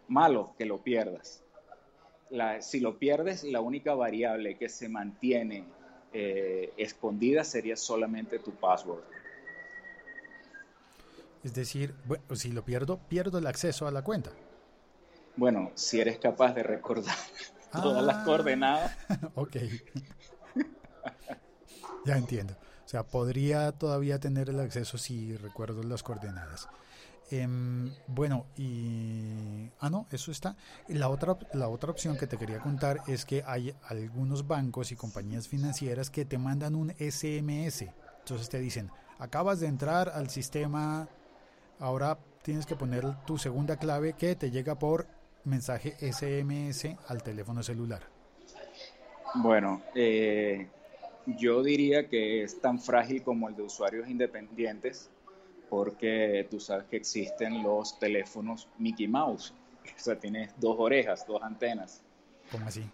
Malo 0.08 0.54
que 0.58 0.64
lo 0.64 0.78
pierdas. 0.78 1.42
Si 2.60 2.80
lo 2.80 2.98
pierdes, 2.98 3.44
la 3.44 3.60
única 3.60 3.94
variable 3.94 4.56
que 4.56 4.68
se 4.68 4.88
mantiene 4.88 5.64
eh, 6.12 6.72
escondida 6.76 7.44
sería 7.44 7.76
solamente 7.76 8.38
tu 8.38 8.52
password. 8.52 9.02
Es 11.44 11.54
decir, 11.54 11.94
bueno, 12.06 12.24
si 12.34 12.50
lo 12.50 12.64
pierdo, 12.64 12.98
pierdo 13.08 13.38
el 13.38 13.46
acceso 13.46 13.86
a 13.86 13.90
la 13.90 14.02
cuenta. 14.02 14.30
Bueno, 15.36 15.70
si 15.74 16.00
eres 16.00 16.18
capaz 16.18 16.54
de 16.54 16.62
recordar 16.62 17.14
todas 17.72 18.02
las 18.04 18.16
ah. 18.16 18.24
coordenadas. 18.24 18.96
ok. 19.34 19.56
ya 22.04 22.16
entiendo. 22.16 22.54
O 22.84 22.88
sea, 22.88 23.02
podría 23.02 23.72
todavía 23.72 24.18
tener 24.18 24.48
el 24.48 24.60
acceso 24.60 24.96
si 24.96 25.36
recuerdo 25.36 25.82
las 25.82 26.02
coordenadas. 26.02 26.68
Em, 27.30 27.92
bueno, 28.06 28.46
y... 28.56 29.70
Ah, 29.80 29.90
no, 29.90 30.06
eso 30.10 30.30
está. 30.30 30.56
La 30.88 31.08
otra, 31.08 31.36
la 31.52 31.68
otra 31.68 31.90
opción 31.90 32.16
que 32.16 32.26
te 32.26 32.36
quería 32.36 32.60
contar 32.60 33.02
es 33.06 33.24
que 33.24 33.42
hay 33.46 33.74
algunos 33.88 34.46
bancos 34.46 34.92
y 34.92 34.96
compañías 34.96 35.48
financieras 35.48 36.10
que 36.10 36.24
te 36.24 36.38
mandan 36.38 36.74
un 36.74 36.90
SMS. 36.90 37.86
Entonces 38.20 38.48
te 38.48 38.58
dicen, 38.60 38.90
acabas 39.18 39.60
de 39.60 39.66
entrar 39.66 40.08
al 40.08 40.30
sistema 40.30 41.08
Ahora 41.78 42.18
tienes 42.42 42.64
que 42.64 42.74
poner 42.74 43.04
tu 43.26 43.36
segunda 43.36 43.76
clave 43.76 44.14
que 44.14 44.34
te 44.34 44.50
llega 44.50 44.78
por 44.78 45.06
mensaje 45.44 45.94
SMS 46.00 46.96
al 47.06 47.22
teléfono 47.22 47.62
celular. 47.62 48.02
Bueno, 49.34 49.82
eh, 49.94 50.68
yo 51.26 51.62
diría 51.62 52.08
que 52.08 52.42
es 52.42 52.60
tan 52.60 52.80
frágil 52.80 53.22
como 53.22 53.48
el 53.48 53.56
de 53.56 53.62
usuarios 53.62 54.08
independientes 54.08 55.10
porque 55.68 56.46
tú 56.50 56.60
sabes 56.60 56.86
que 56.86 56.96
existen 56.96 57.62
los 57.62 57.98
teléfonos 57.98 58.68
Mickey 58.78 59.08
Mouse. 59.08 59.52
O 59.84 60.00
sea, 60.00 60.18
tienes 60.18 60.52
dos 60.58 60.76
orejas, 60.78 61.26
dos 61.26 61.42
antenas. 61.42 62.02
¿Cómo 62.50 62.66
así? 62.66 62.84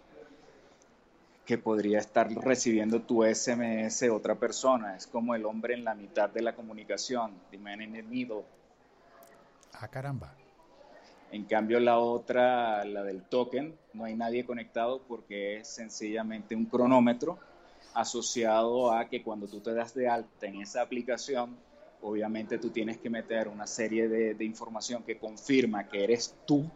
Que 1.45 1.57
podría 1.57 1.99
estar 1.99 2.31
recibiendo 2.31 3.01
tu 3.01 3.23
SMS 3.23 4.03
otra 4.09 4.35
persona. 4.35 4.95
Es 4.95 5.07
como 5.07 5.35
el 5.35 5.45
hombre 5.45 5.73
en 5.73 5.83
la 5.83 5.95
mitad 5.95 6.29
de 6.29 6.41
la 6.41 6.55
comunicación, 6.55 7.33
the 7.51 7.57
man 7.57 7.81
in 7.81 7.93
the 7.93 8.03
middle. 8.03 8.43
Ah, 9.73 9.87
caramba. 9.87 10.33
En 11.31 11.45
cambio, 11.45 11.79
la 11.79 11.97
otra, 11.97 12.85
la 12.85 13.03
del 13.03 13.23
token, 13.23 13.75
no 13.93 14.05
hay 14.05 14.15
nadie 14.15 14.45
conectado 14.45 15.01
porque 15.07 15.57
es 15.57 15.67
sencillamente 15.67 16.55
un 16.55 16.65
cronómetro 16.65 17.39
asociado 17.95 18.91
a 18.91 19.09
que 19.09 19.23
cuando 19.23 19.47
tú 19.47 19.59
te 19.59 19.73
das 19.73 19.95
de 19.95 20.07
alta 20.07 20.45
en 20.45 20.61
esa 20.61 20.81
aplicación, 20.83 21.57
obviamente 22.03 22.57
tú 22.57 22.69
tienes 22.69 22.97
que 22.97 23.09
meter 23.09 23.47
una 23.47 23.65
serie 23.65 24.07
de, 24.07 24.43
información 24.45 25.03
que 25.03 25.17
confirma 25.17 25.87
que 25.87 26.03
eres 26.03 26.35
tú, 26.45 26.69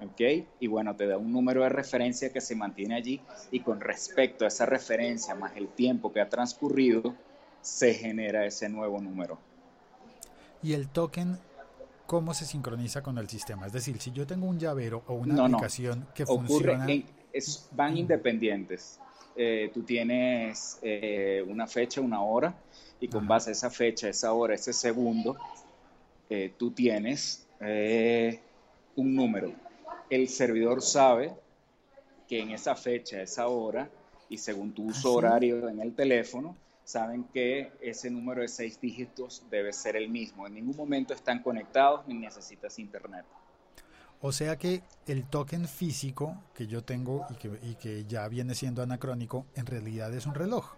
¿ok? 0.00 0.46
Y 0.60 0.66
bueno, 0.66 0.96
te 0.96 1.06
da 1.06 1.18
un 1.18 1.32
número 1.32 1.62
de 1.62 1.68
referencia 1.68 2.32
que 2.32 2.40
se 2.40 2.56
mantiene 2.56 2.96
allí 2.96 3.20
y 3.50 3.60
con 3.60 3.80
respecto 3.80 4.44
a 4.44 4.48
esa 4.48 4.66
referencia 4.66 5.34
más 5.34 5.56
el 5.56 5.68
tiempo 5.68 6.12
que 6.12 6.20
ha 6.20 6.28
transcurrido, 6.28 7.14
se 7.60 7.94
genera 7.94 8.46
ese 8.46 8.68
nuevo 8.68 9.00
número. 9.00 9.38
¿Y 10.62 10.72
el 10.72 10.88
token 10.88 11.38
cómo 12.08 12.32
se 12.32 12.46
sincroniza 12.46 13.02
con 13.02 13.18
el 13.18 13.28
sistema. 13.28 13.66
Es 13.66 13.72
decir, 13.74 14.00
si 14.00 14.12
yo 14.12 14.26
tengo 14.26 14.46
un 14.46 14.58
llavero 14.58 15.04
o 15.08 15.12
una 15.12 15.44
aplicación 15.44 16.08
que 16.14 16.24
funciona... 16.24 16.86
es, 17.34 17.68
van 17.72 17.98
independientes. 17.98 18.98
Eh, 19.40 19.70
tú 19.72 19.82
tienes 19.82 20.80
eh, 20.82 21.44
una 21.46 21.68
fecha, 21.68 22.00
una 22.00 22.22
hora, 22.22 22.54
y 23.00 23.06
con 23.06 23.28
base 23.28 23.50
a 23.50 23.52
esa 23.52 23.70
fecha, 23.70 24.08
esa 24.08 24.32
hora, 24.32 24.54
ese 24.54 24.72
segundo, 24.72 25.36
eh, 26.28 26.52
tú 26.58 26.72
tienes 26.72 27.46
un 28.96 29.14
número. 29.14 29.52
El 30.10 30.28
servidor 30.28 30.82
sabe 30.82 31.32
que 32.28 32.40
en 32.40 32.50
esa 32.50 32.74
fecha, 32.74 33.22
esa 33.22 33.46
hora, 33.46 33.88
y 34.28 34.38
según 34.38 34.72
tu 34.72 34.86
uso 34.86 35.10
¿Ah, 35.10 35.12
horario 35.12 35.68
en 35.68 35.80
el 35.80 35.94
teléfono, 35.94 36.56
saben 36.82 37.24
que 37.32 37.70
ese 37.80 38.10
número 38.10 38.42
de 38.42 38.48
seis 38.48 38.80
dígitos 38.80 39.44
debe 39.50 39.72
ser 39.72 39.94
el 39.94 40.08
mismo. 40.08 40.46
En 40.46 40.54
ningún 40.54 40.76
momento 40.76 41.14
están 41.14 41.42
conectados 41.42 42.06
ni 42.08 42.14
necesitas 42.14 42.78
internet. 42.78 43.24
O 44.20 44.32
sea 44.32 44.56
que 44.56 44.82
el 45.06 45.28
token 45.28 45.68
físico 45.68 46.42
que 46.54 46.66
yo 46.66 46.82
tengo 46.82 47.26
y 47.30 47.34
que, 47.34 47.58
y 47.62 47.74
que 47.76 48.04
ya 48.04 48.26
viene 48.28 48.54
siendo 48.54 48.82
anacrónico, 48.82 49.46
en 49.54 49.66
realidad 49.66 50.12
es 50.12 50.26
un 50.26 50.34
reloj. 50.34 50.74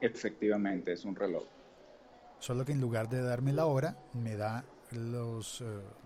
Efectivamente, 0.00 0.92
es 0.92 1.04
un 1.04 1.14
reloj. 1.14 1.44
Solo 2.38 2.64
que 2.64 2.72
en 2.72 2.80
lugar 2.80 3.08
de 3.08 3.22
darme 3.22 3.52
la 3.52 3.66
hora, 3.66 3.96
me 4.12 4.36
da 4.36 4.64
los, 4.92 5.60
eh, 5.60 5.64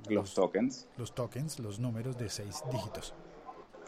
los, 0.09 0.35
tokens. 0.35 0.89
Los 0.97 1.15
tokens, 1.15 1.59
los 1.59 1.79
números 1.79 2.17
de 2.19 2.29
seis 2.29 2.63
dígitos. 2.71 3.15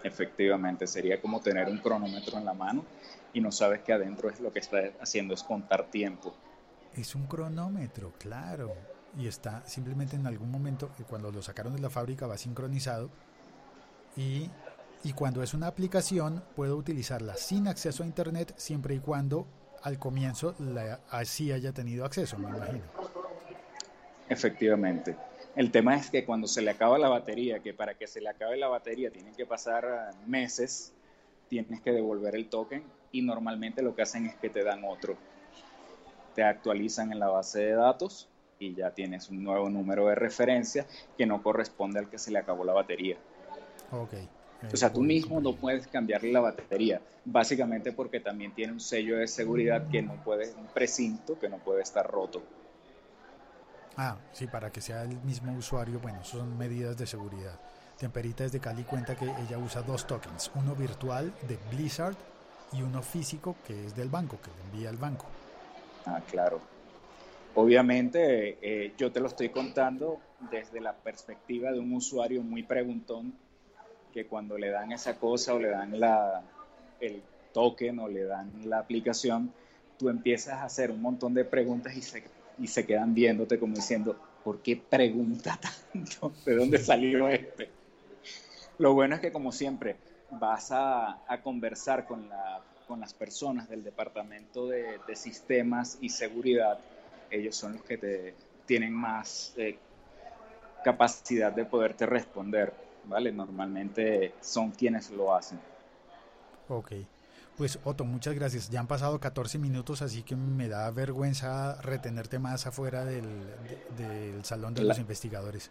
Efectivamente, 0.03 0.87
sería 0.87 1.21
como 1.21 1.41
tener 1.41 1.69
un 1.69 1.79
cronómetro 1.79 2.39
en 2.39 2.45
la 2.45 2.55
mano 2.55 2.85
y 3.33 3.41
no 3.41 3.53
sabes 3.53 3.83
que 3.83 3.93
adentro 3.93 4.31
es 4.31 4.41
lo 4.41 4.53
que 4.53 4.61
está 4.61 4.93
haciendo 5.01 5.35
es 5.35 5.43
contar 5.43 5.91
tiempo. 5.91 6.35
Es 6.95 7.15
un 7.15 7.27
cronómetro, 7.27 8.13
claro. 8.19 8.75
Y 9.19 9.27
está 9.27 9.67
simplemente 9.67 10.17
en 10.17 10.27
algún 10.27 10.51
momento, 10.51 10.91
eh, 10.99 11.05
cuando 11.09 11.33
lo 11.33 11.43
sacaron 11.43 11.75
de 11.75 11.81
la 11.81 11.91
fábrica, 11.91 12.27
va 12.27 12.39
sincronizado. 12.39 13.11
Y, 14.17 14.49
y 15.03 15.13
cuando 15.13 15.43
es 15.43 15.55
una 15.55 15.67
aplicación, 15.67 16.43
puedo 16.55 16.77
utilizarla 16.77 17.37
sin 17.37 17.69
acceso 17.69 18.03
a 18.03 18.07
Internet, 18.07 18.55
siempre 18.57 18.95
y 18.95 19.01
cuando 19.01 19.47
al 19.83 19.99
comienzo 19.99 20.55
así 21.11 21.53
haya 21.53 21.73
tenido 21.73 22.05
acceso, 22.05 22.39
me 22.39 22.49
imagino. 22.49 22.85
Efectivamente. 24.29 25.17
El 25.57 25.73
tema 25.73 25.97
es 25.97 26.11
que 26.11 26.25
cuando 26.25 26.47
se 26.47 26.63
le 26.63 26.71
acaba 26.71 26.99
la 26.99 27.09
batería, 27.09 27.61
que 27.61 27.75
para 27.75 27.95
que 27.95 28.07
se 28.07 28.21
le 28.21 28.29
acabe 28.29 28.57
la 28.57 28.69
batería 28.69 29.11
tienen 29.11 29.35
que 29.35 29.47
pasar 29.47 30.13
meses, 30.27 30.93
tienes 31.49 31.81
que 31.81 31.91
devolver 31.91 32.37
el 32.37 32.49
token 32.49 32.85
y 33.11 33.23
normalmente 33.23 33.83
lo 33.83 33.95
que 33.95 34.03
hacen 34.03 34.27
es 34.27 34.37
que 34.37 34.49
te 34.49 34.63
dan 34.63 34.85
otro. 34.85 35.17
Te 36.35 36.45
actualizan 36.45 37.11
en 37.11 37.19
la 37.19 37.29
base 37.29 37.61
de 37.61 37.73
datos 37.73 38.30
y 38.61 38.75
ya 38.75 38.91
tienes 38.91 39.29
un 39.31 39.43
nuevo 39.43 39.69
número 39.69 40.07
de 40.07 40.15
referencia 40.15 40.87
que 41.17 41.27
no 41.27 41.43
corresponde 41.43 41.99
al 41.99 42.09
que 42.09 42.19
se 42.19 42.31
le 42.31 42.39
acabó 42.39 42.63
la 42.65 42.75
batería. 42.75 43.17
Ok. 43.91 44.15
O 44.73 44.77
sea, 44.77 44.93
tú 44.93 45.01
mismo 45.01 45.41
no 45.41 45.57
puedes 45.57 45.87
cambiarle 45.87 46.31
la 46.31 46.41
batería, 46.41 47.01
básicamente 47.25 47.93
porque 47.93 48.21
también 48.21 48.55
tiene 48.55 48.75
un 48.75 48.81
sello 48.81 49.17
de 49.17 49.27
seguridad 49.27 49.89
que 49.89 50.03
no 50.03 50.23
puede, 50.23 50.53
un 50.55 50.67
precinto 50.67 51.39
que 51.39 51.49
no 51.49 51.57
puede 51.57 51.81
estar 51.81 52.07
roto. 52.07 52.43
Ah, 53.97 54.19
sí, 54.33 54.47
para 54.47 54.71
que 54.71 54.83
sea 54.83 55.03
el 55.03 55.19
mismo 55.23 55.57
usuario, 55.57 55.99
bueno, 55.99 56.23
son 56.25 56.59
medidas 56.59 56.99
de 56.99 57.07
seguridad. 57.07 57.59
Temperita 57.99 58.45
desde 58.45 58.61
Cali 58.61 58.83
cuenta 58.85 59.17
que 59.17 59.25
ella 59.25 59.59
usa 59.59 59.81
dos 59.81 60.07
tokens, 60.07 60.51
uno 60.55 60.75
virtual 60.75 61.33
de 61.49 61.59
Blizzard 61.75 62.17
y 62.73 62.83
uno 62.83 63.01
físico 63.01 63.57
que 63.67 63.87
es 63.87 63.97
del 63.97 64.11
banco, 64.11 64.39
que 64.43 64.51
le 64.51 64.71
envía 64.71 64.91
al 64.91 64.99
banco. 64.99 65.25
Ah, 66.05 66.21
claro. 66.31 66.61
Obviamente 67.55 68.59
eh, 68.63 68.93
yo 68.97 69.11
te 69.11 69.21
lo 69.21 69.27
estoy 69.27 69.49
contando 69.49 70.21
desde 70.51 70.81
la 70.81 70.95
perspectiva 70.95 71.73
de 71.73 71.81
un 71.81 71.93
usuario 71.93 72.43
muy 72.43 72.63
preguntón 72.63 73.35
que 74.13 74.27
cuando 74.27 74.57
le 74.59 74.71
dan 74.71 74.93
esa 74.93 75.19
cosa 75.19 75.55
o 75.55 75.59
le 75.59 75.69
dan 75.69 75.95
el 77.01 77.23
token 77.53 77.99
o 77.99 78.09
le 78.09 78.25
dan 78.25 78.51
la 78.65 78.79
aplicación, 78.79 79.53
tú 79.99 80.09
empiezas 80.09 80.55
a 80.55 80.65
hacer 80.65 80.91
un 80.91 81.03
montón 81.03 81.35
de 81.35 81.45
preguntas 81.45 81.95
y 81.97 82.03
se, 82.03 82.25
y 82.59 82.67
se 82.67 82.87
quedan 82.87 83.15
viéndote 83.15 83.59
como 83.59 83.75
diciendo, 83.75 84.17
¿por 84.43 84.61
qué 84.61 84.77
pregunta 84.77 85.59
tanto? 85.61 86.33
¿De 86.45 86.55
dónde 86.55 86.79
salió 86.79 87.29
este? 87.29 87.69
Lo 88.79 88.95
bueno 88.95 89.17
es 89.17 89.21
que 89.21 89.31
como 89.31 89.53
siempre 89.53 89.97
vas 90.31 90.71
a, 90.73 91.21
conversar 91.43 92.07
con, 92.07 92.29
la, 92.29 92.63
con, 92.87 93.01
las 93.01 93.13
personas 93.13 93.69
del 93.69 93.83
departamento 93.85 94.69
de, 94.69 94.99
sistemas 95.15 95.99
y 96.01 96.09
seguridad. 96.09 96.79
Ellos 97.31 97.57
son 97.57 97.75
los 97.75 97.83
que 97.83 97.99
te 97.99 98.35
tienen 98.67 98.93
más 98.93 99.55
eh, 99.57 99.79
capacidad 100.85 101.53
de 101.53 101.65
poderte 101.65 102.07
responder, 102.07 102.73
¿vale? 103.05 103.33
Normalmente 103.33 104.35
son 104.41 104.71
quienes 104.71 105.11
lo 105.11 105.35
hacen. 105.35 105.61
Ok. 106.69 106.93
Pues 107.57 107.79
Otto, 107.85 108.05
muchas 108.05 108.35
gracias. 108.35 108.71
Ya 108.71 108.81
han 108.81 108.87
pasado 108.87 109.21
14 109.21 109.59
minutos, 109.59 110.03
así 110.03 110.23
que 110.23 110.35
me 110.35 110.69
da 110.69 110.91
vergüenza 110.91 111.81
retenerte 111.83 112.39
más 112.39 112.67
afuera 112.67 113.05
del, 113.05 113.25
del 113.99 114.45
salón 114.45 114.75
de 114.75 114.83
los 114.83 114.99
investigadores. 114.99 115.71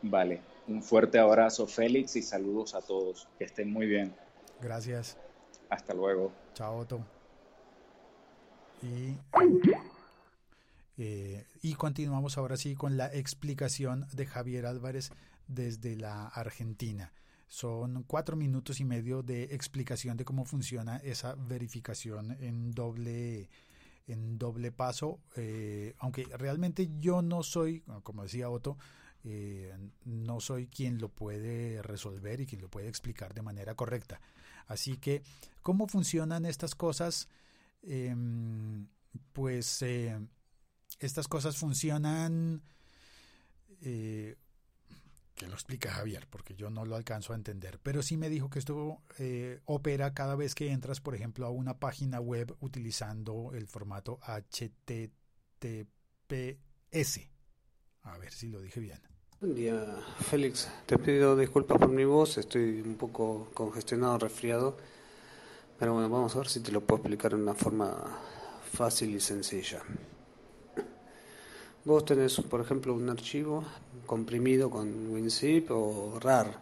Vale, 0.00 0.40
un 0.68 0.82
fuerte 0.82 1.18
abrazo 1.18 1.66
Félix 1.66 2.16
y 2.16 2.22
saludos 2.22 2.74
a 2.74 2.80
todos. 2.80 3.28
Que 3.36 3.44
estén 3.44 3.70
muy 3.70 3.86
bien. 3.86 4.14
Gracias. 4.60 5.18
Hasta 5.68 5.92
luego. 5.92 6.32
Chao 6.54 6.78
Otto. 6.78 7.00
Y 8.82 9.16
Eh, 11.00 11.46
y 11.62 11.74
continuamos 11.74 12.38
ahora 12.38 12.56
sí 12.56 12.74
con 12.74 12.96
la 12.96 13.06
explicación 13.06 14.08
de 14.12 14.26
Javier 14.26 14.66
Álvarez 14.66 15.12
desde 15.46 15.94
la 15.96 16.26
Argentina. 16.26 17.12
Son 17.46 18.02
cuatro 18.02 18.36
minutos 18.36 18.80
y 18.80 18.84
medio 18.84 19.22
de 19.22 19.44
explicación 19.54 20.16
de 20.16 20.24
cómo 20.24 20.44
funciona 20.44 20.96
esa 20.98 21.36
verificación 21.36 22.36
en 22.40 22.72
doble 22.72 23.48
en 24.08 24.38
doble 24.38 24.72
paso, 24.72 25.20
eh, 25.36 25.94
aunque 25.98 26.24
realmente 26.24 26.88
yo 26.98 27.20
no 27.20 27.42
soy, 27.42 27.82
como 28.02 28.22
decía 28.22 28.48
Otto, 28.48 28.78
eh, 29.22 29.76
no 30.06 30.40
soy 30.40 30.66
quien 30.66 30.98
lo 30.98 31.10
puede 31.10 31.82
resolver 31.82 32.40
y 32.40 32.46
quien 32.46 32.62
lo 32.62 32.70
puede 32.70 32.88
explicar 32.88 33.34
de 33.34 33.42
manera 33.42 33.74
correcta. 33.74 34.18
Así 34.66 34.96
que, 34.96 35.22
¿cómo 35.60 35.86
funcionan 35.86 36.46
estas 36.46 36.74
cosas? 36.74 37.28
Em, 37.82 38.88
pues 39.34 39.82
estas 40.98 41.28
cosas 41.28 41.56
funcionan, 41.56 42.62
eh, 43.82 44.36
que 45.34 45.46
lo 45.46 45.54
explica 45.54 45.92
Javier, 45.92 46.26
porque 46.28 46.56
yo 46.56 46.68
no 46.68 46.84
lo 46.84 46.96
alcanzo 46.96 47.32
a 47.32 47.36
entender, 47.36 47.78
pero 47.82 48.02
sí 48.02 48.16
me 48.16 48.28
dijo 48.28 48.50
que 48.50 48.58
esto 48.58 49.02
eh, 49.18 49.60
opera 49.66 50.12
cada 50.12 50.34
vez 50.34 50.54
que 50.54 50.72
entras, 50.72 51.00
por 51.00 51.14
ejemplo, 51.14 51.46
a 51.46 51.50
una 51.50 51.78
página 51.78 52.20
web 52.20 52.56
utilizando 52.60 53.52
el 53.54 53.68
formato 53.68 54.18
HTTPS. 54.22 55.10
A 58.02 58.18
ver 58.18 58.32
si 58.32 58.48
lo 58.48 58.60
dije 58.60 58.80
bien. 58.80 59.00
Buen 59.40 59.54
día, 59.54 60.02
Félix. 60.28 60.68
Te 60.86 60.98
pido 60.98 61.36
disculpas 61.36 61.78
por 61.78 61.90
mi 61.90 62.04
voz, 62.04 62.38
estoy 62.38 62.80
un 62.80 62.96
poco 62.96 63.50
congestionado, 63.54 64.18
resfriado. 64.18 64.76
Pero 65.78 65.92
bueno, 65.92 66.08
vamos 66.10 66.34
a 66.34 66.38
ver 66.38 66.48
si 66.48 66.58
te 66.58 66.72
lo 66.72 66.80
puedo 66.80 67.02
explicar 67.02 67.36
de 67.36 67.40
una 67.40 67.54
forma 67.54 68.18
fácil 68.72 69.14
y 69.14 69.20
sencilla. 69.20 69.80
Vos 71.88 72.04
tenés, 72.04 72.38
por 72.42 72.60
ejemplo, 72.60 72.92
un 72.92 73.08
archivo 73.08 73.64
comprimido 74.04 74.68
con 74.68 75.10
WinZip 75.10 75.70
o 75.70 76.18
RAR 76.20 76.60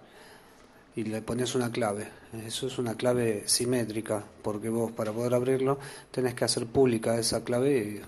y 0.95 1.03
le 1.03 1.21
pones 1.21 1.57
una 1.57 1.73
clave. 1.73 2.07
Eso 2.47 2.69
es 2.69 2.79
una 2.79 2.95
clave 2.95 3.43
simétrica, 3.47 4.25
porque 4.41 4.69
vos 4.69 4.93
para 4.93 5.11
poder 5.11 5.35
abrirlo 5.35 5.81
tenés 6.13 6.35
que 6.35 6.45
hacer 6.45 6.67
pública 6.67 7.19
esa 7.19 7.43
clave 7.43 8.05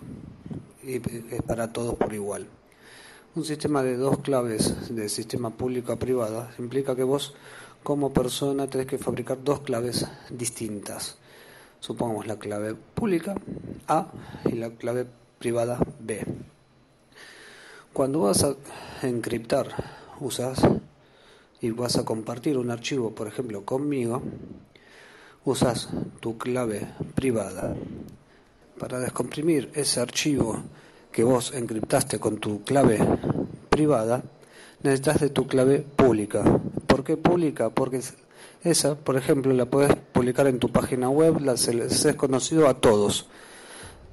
y, 0.85 0.95
es 1.35 1.43
para 1.43 1.73
todos 1.73 1.97
por 1.97 2.15
igual. 2.15 2.47
Un 3.35 3.45
sistema 3.45 3.83
de 3.83 3.97
dos 3.97 4.21
claves 4.21 4.95
de 4.95 5.09
sistema 5.09 5.51
público 5.51 5.91
a 5.91 5.99
privada 5.99 6.55
implica 6.61 6.95
que 6.95 7.03
vos 7.03 7.35
como 7.83 8.13
persona 8.13 8.69
tenés 8.69 8.87
que 8.87 8.97
fabricar 8.97 9.43
dos 9.43 9.63
claves 9.63 10.07
distintas. 10.31 11.19
Supongamos 11.81 12.29
la 12.29 12.39
clave 12.39 12.77
pública 12.77 13.35
A 13.89 14.07
y 14.45 14.53
la 14.53 14.71
clave 14.71 15.05
privada 15.41 15.81
B. 15.99 16.48
Cuando 17.99 18.21
vas 18.21 18.45
a 18.45 18.55
encriptar, 19.03 19.67
usas 20.21 20.61
y 21.61 21.73
vas 21.73 21.97
a 21.97 22.05
compartir 22.05 22.57
un 22.57 22.71
archivo, 22.71 23.13
por 23.13 23.27
ejemplo, 23.27 23.65
conmigo, 23.65 24.23
usas 25.45 25.89
tu 26.21 26.39
clave 26.39 26.87
privada. 27.17 27.75
Para 28.79 29.01
descomprimir 29.01 29.73
ese 29.75 29.99
archivo 29.99 30.63
que 31.11 31.25
vos 31.25 31.53
encriptaste 31.53 32.21
con 32.21 32.39
tu 32.39 32.63
clave 32.63 33.01
privada, 33.69 34.23
necesitas 34.85 35.19
de 35.21 35.31
tu 35.31 35.49
clave 35.49 35.81
pública. 35.81 36.45
¿Por 36.87 37.03
qué 37.03 37.17
pública? 37.17 37.71
Porque 37.71 38.01
esa, 38.63 38.95
por 38.95 39.17
ejemplo, 39.17 39.53
la 39.53 39.67
puedes 39.67 39.97
publicar 39.97 40.47
en 40.47 40.61
tu 40.61 40.69
página 40.71 41.11
web, 41.11 41.41
la 41.41 41.55
es 41.55 42.15
conocido 42.17 42.69
a 42.69 42.75
todos. 42.75 43.27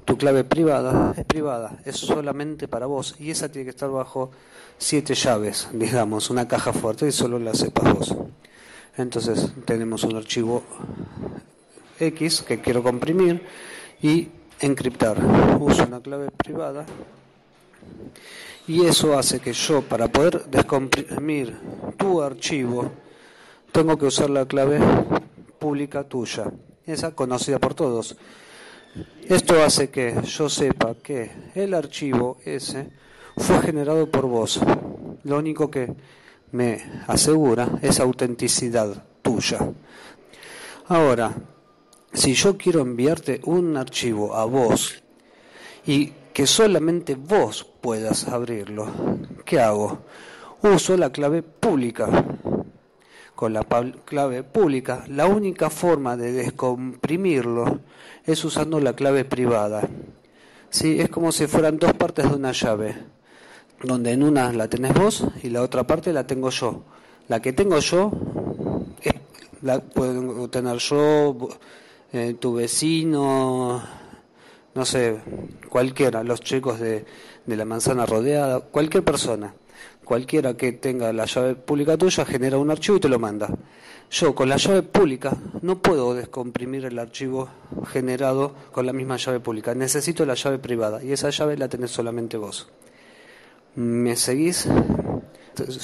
Tu 0.05 0.17
clave 0.17 0.43
privada 0.43 1.13
es 1.17 1.25
privada, 1.25 1.79
es 1.83 1.97
solamente 1.97 2.67
para 2.67 2.85
vos 2.85 3.15
y 3.19 3.31
esa 3.31 3.50
tiene 3.50 3.65
que 3.65 3.71
estar 3.71 3.89
bajo 3.89 4.29
siete 4.77 5.15
llaves, 5.15 5.67
digamos, 5.74 6.29
una 6.29 6.47
caja 6.47 6.74
fuerte 6.74 7.07
y 7.07 7.12
solo 7.12 7.39
la 7.39 7.55
sepas 7.55 7.93
vos. 7.93 8.15
Entonces 8.97 9.51
tenemos 9.65 10.03
un 10.03 10.15
archivo 10.15 10.63
X 12.00 12.44
que 12.44 12.61
quiero 12.61 12.83
comprimir 12.83 13.41
y 14.01 14.29
encriptar. 14.59 15.18
Uso 15.59 15.83
una 15.83 16.01
clave 16.01 16.29
privada 16.31 16.85
y 18.68 18.85
eso 18.85 19.18
hace 19.18 19.39
que 19.39 19.53
yo 19.53 19.81
para 19.81 20.07
poder 20.07 20.46
descomprimir 20.46 21.57
tu 21.98 22.22
archivo 22.22 22.91
tengo 23.72 23.98
que 23.98 24.05
usar 24.05 24.29
la 24.29 24.46
clave 24.46 24.79
pública 25.59 26.03
tuya, 26.03 26.51
esa 26.85 27.11
conocida 27.15 27.59
por 27.59 27.74
todos. 27.74 28.15
Esto 29.27 29.64
hace 29.64 29.90
que 29.90 30.22
yo 30.24 30.50
sepa 30.50 30.96
que 31.01 31.31
el 31.55 31.74
archivo 31.74 32.38
ese 32.46 32.90
fue 33.36 33.60
generado 33.62 34.10
por 34.10 34.27
vos. 34.27 34.60
Lo 35.24 35.38
único 35.38 35.70
que 35.70 35.94
me 36.51 36.81
asegura 37.08 37.70
es 37.81 38.00
autenticidad 38.00 39.03
tuya. 39.22 39.60
Ahora, 40.88 41.34
si 42.14 42.34
yo 42.34 42.58
quiero 42.58 42.81
enviarte 42.81 43.42
un 43.46 43.75
archivo 43.75 44.36
a 44.36 44.46
vos 44.46 45.03
y 45.86 46.14
que 46.31 46.48
solamente 46.48 47.16
vos 47.16 47.68
puedas 47.81 48.27
abrirlo, 48.27 48.88
¿qué 49.44 49.60
hago? 49.60 50.00
Uso 50.62 50.96
la 50.96 51.12
clave 51.12 51.42
pública. 51.42 52.25
Con 53.35 53.53
la 53.53 53.65
clave 54.05 54.43
pública, 54.43 55.03
la 55.09 55.27
única 55.27 55.69
forma 55.69 56.15
de 56.15 56.31
descomprimirlo 56.31 57.81
es 58.25 58.43
usando 58.45 58.79
la 58.79 58.93
clave 58.93 59.25
privada. 59.25 59.87
¿Sí? 60.69 61.00
Es 61.00 61.09
como 61.09 61.31
si 61.31 61.48
fueran 61.48 61.77
dos 61.77 61.93
partes 61.93 62.29
de 62.29 62.35
una 62.35 62.53
llave, 62.53 62.95
donde 63.83 64.11
en 64.11 64.24
una 64.24 64.51
la 64.53 64.69
tenés 64.69 64.93
vos 64.93 65.25
y 65.43 65.50
la 65.50 65.61
otra 65.61 65.85
parte 65.85 66.13
la 66.13 66.25
tengo 66.25 66.50
yo. 66.50 66.83
La 67.27 67.41
que 67.41 67.53
tengo 67.53 67.79
yo 67.79 68.11
la 69.65 69.79
puedo 69.79 70.48
tener 70.50 70.77
yo, 70.77 71.35
eh, 72.13 72.35
tu 72.39 72.53
vecino, 72.53 73.83
no 74.75 74.85
sé, 74.85 75.19
cualquiera, 75.69 76.24
los 76.24 76.41
chicos 76.41 76.79
de, 76.79 77.03
de 77.45 77.55
la 77.55 77.65
manzana 77.65 78.05
rodeada, 78.05 78.59
cualquier 78.59 79.03
persona, 79.03 79.55
cualquiera 80.05 80.55
que 80.55 80.72
tenga 80.72 81.11
la 81.11 81.25
llave 81.25 81.55
pública 81.55 81.98
tuya 81.98 82.25
genera 82.25 82.57
un 82.57 82.72
archivo 82.72 82.98
y 82.98 83.00
te 83.01 83.09
lo 83.09 83.20
manda. 83.20 83.50
Yo 84.11 84.33
con 84.33 84.48
la 84.48 84.55
llave 84.55 84.83
pública 84.83 85.35
no 85.61 85.81
puedo 85.81 86.13
descomprimir 86.13 86.85
el 86.85 86.98
archivo 87.00 87.50
generado 87.87 88.55
con 88.72 88.85
la 88.85 88.94
misma 88.94 89.18
llave 89.18 89.39
pública. 89.41 89.75
Necesito 89.75 90.25
la 90.25 90.35
llave 90.35 90.59
privada 90.59 91.03
y 91.03 91.11
esa 91.11 91.29
llave 91.31 91.57
la 91.57 91.68
tenés 91.68 91.91
solamente 91.91 92.37
vos. 92.37 92.70
¿Me 93.75 94.15
seguís? 94.15 94.68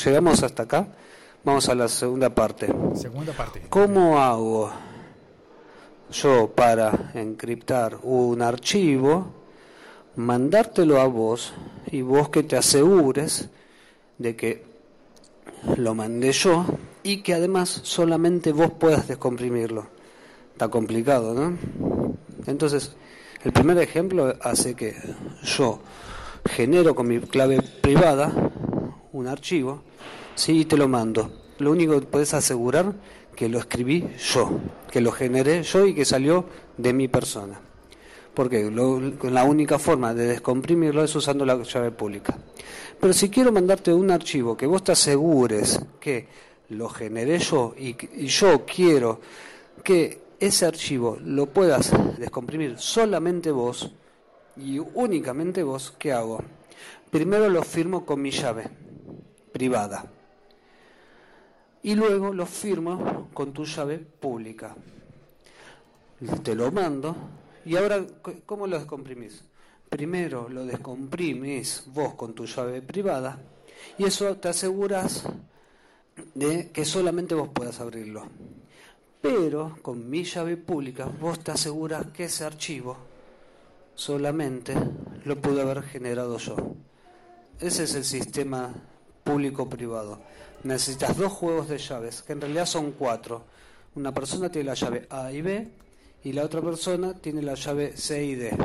Llegamos 0.06 0.44
hasta 0.44 0.64
acá. 0.64 0.88
Vamos 1.44 1.68
a 1.68 1.76
la 1.76 1.88
segunda 1.88 2.30
parte. 2.30 2.72
Segunda 2.94 3.34
parte. 3.34 3.64
¿Cómo 3.70 4.22
hago? 4.22 4.72
yo 6.12 6.52
para 6.54 7.12
encriptar 7.14 7.98
un 8.04 8.42
archivo, 8.42 9.28
mandártelo 10.16 11.00
a 11.00 11.08
vos 11.08 11.54
y 11.88 12.02
vos 12.02 12.30
que 12.30 12.44
te 12.44 12.58
asegures 12.58 13.50
de 14.22 14.36
que 14.36 14.64
lo 15.78 15.96
mandé 15.96 16.32
yo 16.32 16.66
y 17.04 17.18
que 17.18 17.34
además 17.34 17.82
solamente 17.84 18.52
vos 18.52 18.72
puedas 18.72 19.08
descomprimirlo. 19.08 19.88
Está 20.54 20.70
complicado, 20.70 21.34
¿no? 21.34 21.58
Entonces, 22.46 22.96
el 23.44 23.52
primer 23.52 23.78
ejemplo 23.80 24.36
hace 24.42 24.76
que 24.76 24.96
yo 25.44 25.80
genero 26.46 26.96
con 26.96 27.08
mi 27.08 27.20
clave 27.20 27.62
privada 27.82 28.32
un 29.14 29.28
archivo, 29.28 29.82
sí, 30.36 30.62
y 30.62 30.66
te 30.66 30.78
lo 30.78 30.88
mando. 30.88 31.32
Lo 31.60 31.72
único 31.72 32.00
que 32.00 32.06
puedes 32.06 32.34
asegurar 32.34 32.94
que 33.36 33.50
lo 33.50 33.60
escribí 33.60 34.08
yo, 34.34 34.60
que 34.92 35.02
lo 35.02 35.12
generé 35.12 35.64
yo 35.64 35.86
y 35.86 35.94
que 35.94 36.06
salió 36.06 36.46
de 36.78 36.94
mi 36.94 37.08
persona. 37.08 37.60
Porque 38.34 38.72
la 39.24 39.44
única 39.44 39.78
forma 39.78 40.14
de 40.14 40.28
descomprimirlo 40.28 41.04
es 41.04 41.16
usando 41.16 41.46
la 41.46 41.62
llave 41.62 41.92
pública. 41.92 42.38
Pero 43.02 43.14
si 43.14 43.32
quiero 43.32 43.52
mandarte 43.52 43.92
un 43.92 44.12
archivo 44.12 44.56
que 44.56 44.68
vos 44.68 44.84
te 44.84 44.92
asegures 44.92 45.80
que 46.00 46.28
lo 46.70 46.88
generé 46.88 47.40
yo 47.40 47.74
y, 47.76 47.96
yo 48.28 48.64
quiero 48.64 49.20
que 49.84 50.22
ese 50.40 50.68
archivo 50.68 51.18
lo 51.20 51.48
puedas 51.48 51.92
descomprimir 52.20 52.78
solamente 52.78 53.50
vos 53.50 53.92
y 54.56 54.78
únicamente 54.78 55.64
vos, 55.64 55.96
¿qué 55.98 56.14
hago? 56.14 56.44
Primero 57.10 57.50
lo 57.50 57.64
firmo 57.64 58.06
con 58.06 58.22
mi 58.22 58.30
llave 58.30 58.70
privada 59.52 60.06
y 61.82 61.96
luego 61.96 62.32
lo 62.32 62.46
firmo 62.46 63.30
con 63.34 63.52
tu 63.52 63.66
llave 63.66 63.98
pública. 63.98 64.76
Te 66.44 66.54
lo 66.54 66.72
mando 66.72 67.16
y 67.66 67.78
ahora, 67.78 68.06
¿cómo 68.46 68.68
lo 68.68 68.78
descomprimís? 68.78 69.44
Primero 69.92 70.48
lo 70.48 70.66
descomprimís 70.66 71.84
vos 71.88 72.14
con 72.14 72.34
tu 72.34 72.46
llave 72.46 72.82
privada 72.82 73.38
y 73.98 74.06
eso 74.06 74.38
te 74.38 74.48
aseguras 74.48 75.26
de 76.34 76.72
que 76.72 76.86
solamente 76.86 77.36
vos 77.36 77.50
puedas 77.50 77.82
abrirlo. 77.82 78.24
Pero 79.22 79.78
con 79.82 80.10
mi 80.10 80.24
llave 80.24 80.56
pública 80.56 81.12
vos 81.20 81.42
te 81.42 81.52
aseguras 81.52 82.06
que 82.14 82.24
ese 82.24 82.46
archivo 82.46 82.96
solamente 83.94 84.74
lo 85.26 85.42
pude 85.42 85.62
haber 85.62 85.84
generado 85.84 86.38
yo. 86.38 86.56
Ese 87.60 87.84
es 87.84 87.94
el 87.96 88.06
sistema 88.06 88.74
público-privado. 89.26 90.22
Necesitas 90.64 91.18
dos 91.18 91.34
juegos 91.34 91.68
de 91.68 91.80
llaves, 91.80 92.22
que 92.22 92.32
en 92.32 92.40
realidad 92.40 92.66
son 92.66 92.94
cuatro. 92.94 93.44
Una 93.96 94.14
persona 94.14 94.50
tiene 94.50 94.68
la 94.68 94.74
llave 94.74 95.06
A 95.10 95.34
y 95.34 95.42
B 95.42 95.70
y 96.24 96.32
la 96.32 96.46
otra 96.46 96.62
persona 96.62 97.14
tiene 97.14 97.42
la 97.42 97.56
llave 97.56 97.98
C 97.98 98.24
y 98.24 98.36
D. 98.36 98.58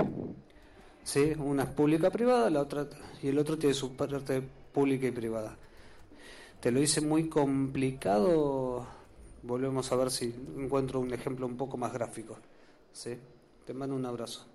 ¿Sí? 1.06 1.34
Una 1.38 1.62
es 1.62 1.68
pública-privada, 1.68 2.50
la 2.50 2.60
otra 2.62 2.88
y 3.22 3.28
el 3.28 3.38
otro 3.38 3.56
tiene 3.56 3.76
su 3.76 3.94
parte 3.94 4.42
pública 4.72 5.06
y 5.06 5.12
privada. 5.12 5.56
Te 6.60 6.72
lo 6.72 6.82
hice 6.82 7.00
muy 7.00 7.28
complicado. 7.28 8.84
Volvemos 9.44 9.92
a 9.92 9.96
ver 9.96 10.10
si 10.10 10.34
encuentro 10.56 10.98
un 10.98 11.14
ejemplo 11.14 11.46
un 11.46 11.56
poco 11.56 11.76
más 11.76 11.92
gráfico. 11.92 12.36
¿Sí? 12.92 13.16
Te 13.64 13.72
mando 13.72 13.94
un 13.94 14.04
abrazo. 14.04 14.46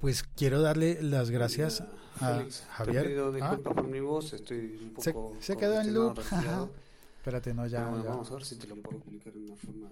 Pues 0.00 0.22
quiero 0.22 0.62
darle 0.62 1.02
las 1.02 1.28
gracias 1.28 1.82
a 2.20 2.46
Javier. 2.70 3.02
Te 3.02 3.08
pido 3.10 3.26
ah. 3.28 3.32
disculpas 3.32 3.74
por 3.74 3.88
mi 3.88 4.00
voz, 4.00 4.32
estoy 4.32 4.80
un 4.84 4.94
poco. 4.94 5.36
Se, 5.38 5.54
quedó 5.58 5.82
en 5.82 5.92
loop. 5.92 6.18
Espérate, 7.18 7.52
no, 7.52 7.66
ya, 7.66 7.80
ya, 7.80 8.08
Vamos 8.08 8.30
a 8.30 8.34
ver 8.34 8.44
si 8.44 8.56
te 8.56 8.66
lo 8.66 8.76
puedo 8.76 8.96
explicar 8.96 9.34
de 9.34 9.38
una 9.40 9.56
forma 9.56 9.90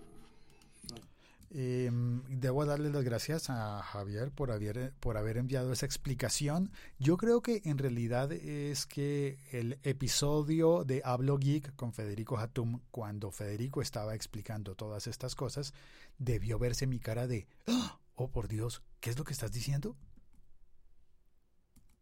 eh, 1.51 1.91
debo 2.29 2.65
darle 2.65 2.91
las 2.91 3.05
gracias 3.05 3.51
a 3.51 3.83
Javier 3.83 4.31
por 4.31 4.51
haber, 4.51 4.93
por 5.01 5.17
haber 5.17 5.37
enviado 5.37 5.73
esa 5.73 5.87
explicación. 5.87 6.71
Yo 6.99 7.17
creo 7.17 7.43
que 7.43 7.63
en 7.65 7.79
realidad 7.79 8.33
es 8.33 8.87
que 8.87 9.39
el 9.53 9.79
episodio 9.83 10.85
de 10.85 11.03
Hablo 11.05 11.39
Geek 11.39 11.75
con 11.77 11.93
Federico 11.93 12.39
Hatum, 12.39 12.81
cuando 12.91 13.31
Federico 13.31 13.83
estaba 13.83 14.15
explicando 14.15 14.75
todas 14.75 15.07
estas 15.07 15.35
cosas, 15.35 15.73
debió 16.19 16.59
verse 16.59 16.87
mi 16.87 16.99
cara 16.99 17.27
de, 17.27 17.47
¡Ah! 17.67 17.99
oh 18.15 18.31
por 18.31 18.49
Dios, 18.49 18.83
¿qué 19.01 19.11
es 19.11 19.19
lo 19.19 19.25
que 19.25 19.33
estás 19.33 19.53
diciendo? 19.53 19.97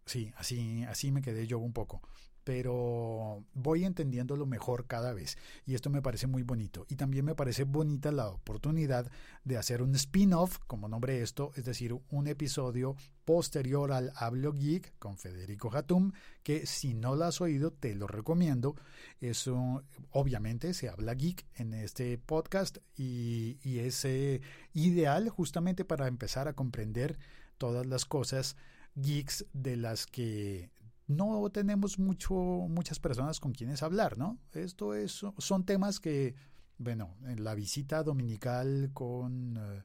Sí, 0.06 0.32
así, 0.36 0.84
así 0.84 1.10
me 1.10 1.22
quedé 1.22 1.46
yo 1.46 1.58
un 1.58 1.72
poco 1.72 2.02
pero 2.44 3.42
voy 3.54 3.84
entendiéndolo 3.84 4.46
mejor 4.46 4.86
cada 4.86 5.12
vez 5.12 5.36
y 5.66 5.74
esto 5.74 5.90
me 5.90 6.02
parece 6.02 6.26
muy 6.26 6.42
bonito. 6.42 6.86
Y 6.88 6.96
también 6.96 7.24
me 7.24 7.34
parece 7.34 7.64
bonita 7.64 8.12
la 8.12 8.28
oportunidad 8.28 9.10
de 9.44 9.56
hacer 9.56 9.82
un 9.82 9.94
spin-off 9.94 10.58
como 10.66 10.88
nombre 10.88 11.22
esto 11.22 11.52
es 11.56 11.64
decir 11.64 11.98
un 12.10 12.26
episodio 12.26 12.96
posterior 13.24 13.92
al 13.92 14.12
Hablo 14.16 14.52
Geek 14.52 14.98
con 14.98 15.16
Federico 15.16 15.70
Hatum 15.74 16.12
que 16.42 16.66
si 16.66 16.94
no 16.94 17.16
lo 17.16 17.24
has 17.24 17.40
oído 17.40 17.72
te 17.72 17.94
lo 17.94 18.06
recomiendo. 18.06 18.76
Eso 19.20 19.82
obviamente 20.10 20.74
se 20.74 20.88
habla 20.88 21.14
geek 21.14 21.46
en 21.56 21.72
este 21.72 22.18
podcast 22.18 22.78
y, 22.96 23.58
y 23.62 23.78
es 23.78 24.04
eh, 24.04 24.42
ideal 24.74 25.30
justamente 25.30 25.84
para 25.84 26.06
empezar 26.06 26.48
a 26.48 26.52
comprender 26.52 27.18
todas 27.56 27.86
las 27.86 28.04
cosas 28.04 28.56
geeks 28.94 29.46
de 29.52 29.76
las 29.76 30.06
que 30.06 30.70
no 31.06 31.50
tenemos 31.50 31.98
mucho, 31.98 32.34
muchas 32.34 32.98
personas 32.98 33.40
con 33.40 33.52
quienes 33.52 33.82
hablar, 33.82 34.18
¿no? 34.18 34.38
Esto 34.52 34.94
es, 34.94 35.24
son 35.38 35.64
temas 35.64 36.00
que, 36.00 36.34
bueno, 36.78 37.16
en 37.24 37.44
la 37.44 37.54
visita 37.54 38.02
dominical 38.02 38.90
con, 38.92 39.56
eh, 39.56 39.82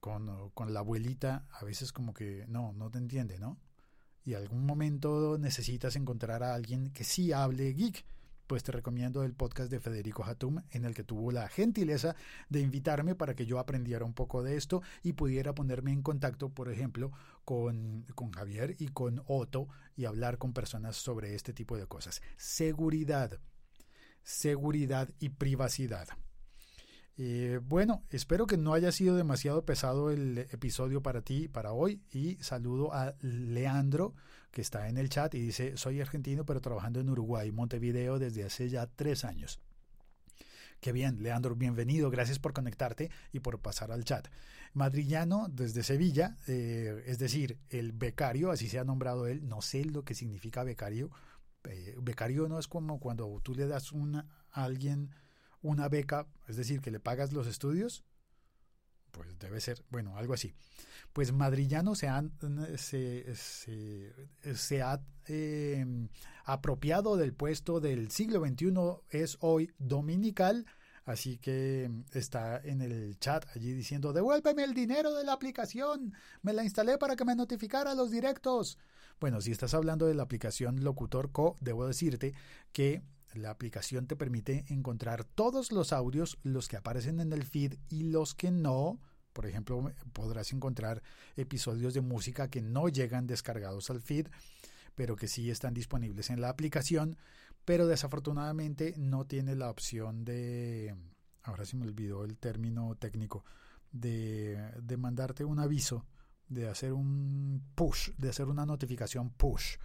con, 0.00 0.50
con, 0.50 0.72
la 0.72 0.80
abuelita, 0.80 1.46
a 1.50 1.64
veces 1.64 1.92
como 1.92 2.14
que 2.14 2.44
no, 2.48 2.72
no 2.72 2.90
te 2.90 2.98
entiende, 2.98 3.38
¿no? 3.38 3.58
Y 4.24 4.34
algún 4.34 4.66
momento 4.66 5.38
necesitas 5.38 5.96
encontrar 5.96 6.42
a 6.42 6.54
alguien 6.54 6.90
que 6.90 7.04
sí 7.04 7.32
hable 7.32 7.72
geek 7.72 8.04
pues 8.46 8.62
te 8.62 8.72
recomiendo 8.72 9.22
el 9.24 9.34
podcast 9.34 9.70
de 9.70 9.80
Federico 9.80 10.24
Hatum, 10.24 10.62
en 10.70 10.84
el 10.84 10.94
que 10.94 11.04
tuvo 11.04 11.32
la 11.32 11.48
gentileza 11.48 12.16
de 12.48 12.60
invitarme 12.60 13.14
para 13.14 13.34
que 13.34 13.46
yo 13.46 13.58
aprendiera 13.58 14.04
un 14.04 14.14
poco 14.14 14.42
de 14.42 14.56
esto 14.56 14.82
y 15.02 15.12
pudiera 15.12 15.54
ponerme 15.54 15.92
en 15.92 16.02
contacto, 16.02 16.48
por 16.48 16.70
ejemplo, 16.70 17.12
con, 17.44 18.04
con 18.14 18.30
Javier 18.32 18.76
y 18.78 18.88
con 18.88 19.22
Otto 19.26 19.68
y 19.96 20.04
hablar 20.04 20.38
con 20.38 20.52
personas 20.52 20.96
sobre 20.96 21.34
este 21.34 21.52
tipo 21.52 21.76
de 21.76 21.86
cosas. 21.86 22.22
Seguridad, 22.36 23.38
seguridad 24.22 25.08
y 25.18 25.30
privacidad. 25.30 26.08
Eh, 27.18 27.60
bueno, 27.62 28.04
espero 28.10 28.46
que 28.46 28.58
no 28.58 28.74
haya 28.74 28.92
sido 28.92 29.16
demasiado 29.16 29.64
pesado 29.64 30.10
el 30.10 30.38
episodio 30.38 31.02
para 31.02 31.22
ti, 31.22 31.48
para 31.48 31.72
hoy, 31.72 32.02
y 32.10 32.36
saludo 32.42 32.92
a 32.92 33.14
Leandro, 33.20 34.14
que 34.50 34.60
está 34.60 34.88
en 34.88 34.98
el 34.98 35.08
chat 35.08 35.34
y 35.34 35.40
dice, 35.40 35.78
soy 35.78 36.00
argentino, 36.00 36.44
pero 36.44 36.60
trabajando 36.60 37.00
en 37.00 37.08
Uruguay, 37.08 37.50
Montevideo, 37.52 38.18
desde 38.18 38.44
hace 38.44 38.68
ya 38.68 38.86
tres 38.86 39.24
años. 39.24 39.60
Qué 40.80 40.92
bien, 40.92 41.22
Leandro, 41.22 41.56
bienvenido, 41.56 42.10
gracias 42.10 42.38
por 42.38 42.52
conectarte 42.52 43.10
y 43.32 43.40
por 43.40 43.60
pasar 43.60 43.92
al 43.92 44.04
chat. 44.04 44.28
Madrillano 44.74 45.48
desde 45.50 45.82
Sevilla, 45.82 46.36
eh, 46.46 47.02
es 47.06 47.18
decir, 47.18 47.58
el 47.70 47.92
becario, 47.92 48.50
así 48.50 48.68
se 48.68 48.78
ha 48.78 48.84
nombrado 48.84 49.26
él, 49.26 49.48
no 49.48 49.62
sé 49.62 49.86
lo 49.86 50.04
que 50.04 50.14
significa 50.14 50.64
becario. 50.64 51.10
Eh, 51.64 51.96
becario 52.02 52.46
no 52.46 52.58
es 52.58 52.68
como 52.68 53.00
cuando 53.00 53.40
tú 53.42 53.54
le 53.54 53.66
das 53.66 53.90
a 54.50 54.64
alguien 54.64 55.10
una 55.62 55.88
beca, 55.88 56.26
es 56.48 56.56
decir, 56.56 56.80
que 56.80 56.90
le 56.90 57.00
pagas 57.00 57.32
los 57.32 57.46
estudios, 57.46 58.04
pues 59.16 59.38
debe 59.38 59.60
ser, 59.60 59.82
bueno, 59.90 60.16
algo 60.16 60.34
así. 60.34 60.54
Pues 61.12 61.32
Madrillano 61.32 61.94
se, 61.94 62.08
han, 62.08 62.32
se, 62.76 63.34
se, 63.34 64.82
ha 64.82 65.00
em, 65.26 66.08
apropiado 66.44 67.16
del 67.16 67.32
puesto 67.32 67.80
del 67.80 68.10
siglo 68.10 68.44
XXI, 68.44 68.74
es 69.08 69.38
hoy 69.40 69.72
dominical, 69.78 70.66
así 71.06 71.38
que 71.38 71.90
está 72.12 72.58
en 72.58 72.82
el 72.82 73.18
chat 73.18 73.46
allí 73.54 73.72
diciendo, 73.72 74.12
devuélveme 74.12 74.64
el 74.64 74.74
dinero 74.74 75.14
de 75.14 75.24
la 75.24 75.32
aplicación, 75.32 76.12
me 76.42 76.52
la 76.52 76.64
instalé 76.64 76.98
para 76.98 77.16
que 77.16 77.24
me 77.24 77.34
notificara 77.34 77.94
los 77.94 78.10
directos. 78.10 78.76
Bueno, 79.18 79.40
si 79.40 79.50
estás 79.50 79.72
hablando 79.72 80.04
de 80.04 80.14
la 80.14 80.24
aplicación 80.24 80.84
Locutor 80.84 81.32
Co, 81.32 81.56
debo 81.60 81.86
decirte 81.86 82.34
que 82.72 83.02
la 83.36 83.50
aplicación 83.50 84.06
te 84.06 84.16
permite 84.16 84.64
encontrar 84.68 85.24
todos 85.24 85.72
los 85.72 85.92
audios, 85.92 86.38
los 86.42 86.68
que 86.68 86.76
aparecen 86.76 87.20
en 87.20 87.32
el 87.32 87.44
feed 87.44 87.74
y 87.88 88.04
los 88.04 88.34
que 88.34 88.50
no. 88.50 89.00
Por 89.32 89.46
ejemplo, 89.46 89.92
podrás 90.12 90.52
encontrar 90.52 91.02
episodios 91.36 91.94
de 91.94 92.00
música 92.00 92.48
que 92.48 92.62
no 92.62 92.88
llegan 92.88 93.26
descargados 93.26 93.90
al 93.90 94.00
feed, 94.00 94.28
pero 94.94 95.16
que 95.16 95.28
sí 95.28 95.50
están 95.50 95.74
disponibles 95.74 96.30
en 96.30 96.40
la 96.40 96.48
aplicación, 96.48 97.18
pero 97.64 97.86
desafortunadamente 97.86 98.94
no 98.96 99.26
tiene 99.26 99.54
la 99.54 99.70
opción 99.70 100.24
de, 100.24 100.96
ahora 101.42 101.64
se 101.64 101.76
me 101.76 101.84
olvidó 101.84 102.24
el 102.24 102.38
término 102.38 102.96
técnico, 102.96 103.44
de, 103.92 104.72
de 104.80 104.96
mandarte 104.96 105.44
un 105.44 105.58
aviso, 105.58 106.06
de 106.48 106.68
hacer 106.68 106.92
un 106.92 107.62
push, 107.74 108.10
de 108.16 108.30
hacer 108.30 108.46
una 108.46 108.64
notificación 108.64 109.30
push 109.30 109.76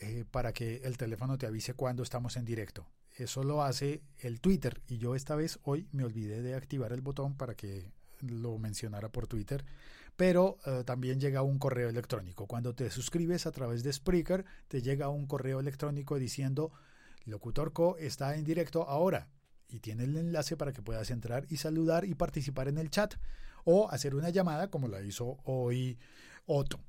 eh, 0.00 0.24
para 0.30 0.52
que 0.52 0.76
el 0.84 0.96
teléfono 0.96 1.36
te 1.36 1.46
avise 1.46 1.74
cuando 1.74 2.02
estamos 2.02 2.36
en 2.36 2.46
directo. 2.46 2.86
Eso 3.16 3.44
lo 3.44 3.62
hace 3.62 4.02
el 4.18 4.40
Twitter 4.40 4.80
y 4.88 4.96
yo 4.96 5.14
esta 5.14 5.36
vez 5.36 5.58
hoy 5.62 5.88
me 5.92 6.04
olvidé 6.04 6.40
de 6.40 6.54
activar 6.54 6.92
el 6.92 7.02
botón 7.02 7.36
para 7.36 7.54
que 7.54 7.92
lo 8.20 8.58
mencionara 8.58 9.10
por 9.10 9.26
Twitter, 9.26 9.64
pero 10.16 10.56
eh, 10.64 10.84
también 10.86 11.20
llega 11.20 11.42
un 11.42 11.58
correo 11.58 11.90
electrónico. 11.90 12.46
Cuando 12.46 12.74
te 12.74 12.90
suscribes 12.90 13.46
a 13.46 13.52
través 13.52 13.82
de 13.82 13.92
Spreaker, 13.92 14.46
te 14.68 14.80
llega 14.80 15.08
un 15.08 15.26
correo 15.26 15.60
electrónico 15.60 16.18
diciendo 16.18 16.72
Locutorco 17.26 17.98
está 17.98 18.36
en 18.36 18.44
directo 18.44 18.88
ahora 18.88 19.28
y 19.68 19.80
tiene 19.80 20.04
el 20.04 20.16
enlace 20.16 20.56
para 20.56 20.72
que 20.72 20.82
puedas 20.82 21.10
entrar 21.10 21.46
y 21.50 21.58
saludar 21.58 22.06
y 22.06 22.14
participar 22.14 22.68
en 22.68 22.78
el 22.78 22.90
chat 22.90 23.16
o 23.64 23.90
hacer 23.90 24.14
una 24.14 24.30
llamada 24.30 24.70
como 24.70 24.88
la 24.88 25.02
hizo 25.02 25.38
hoy 25.44 25.98
Otto. 26.46 26.80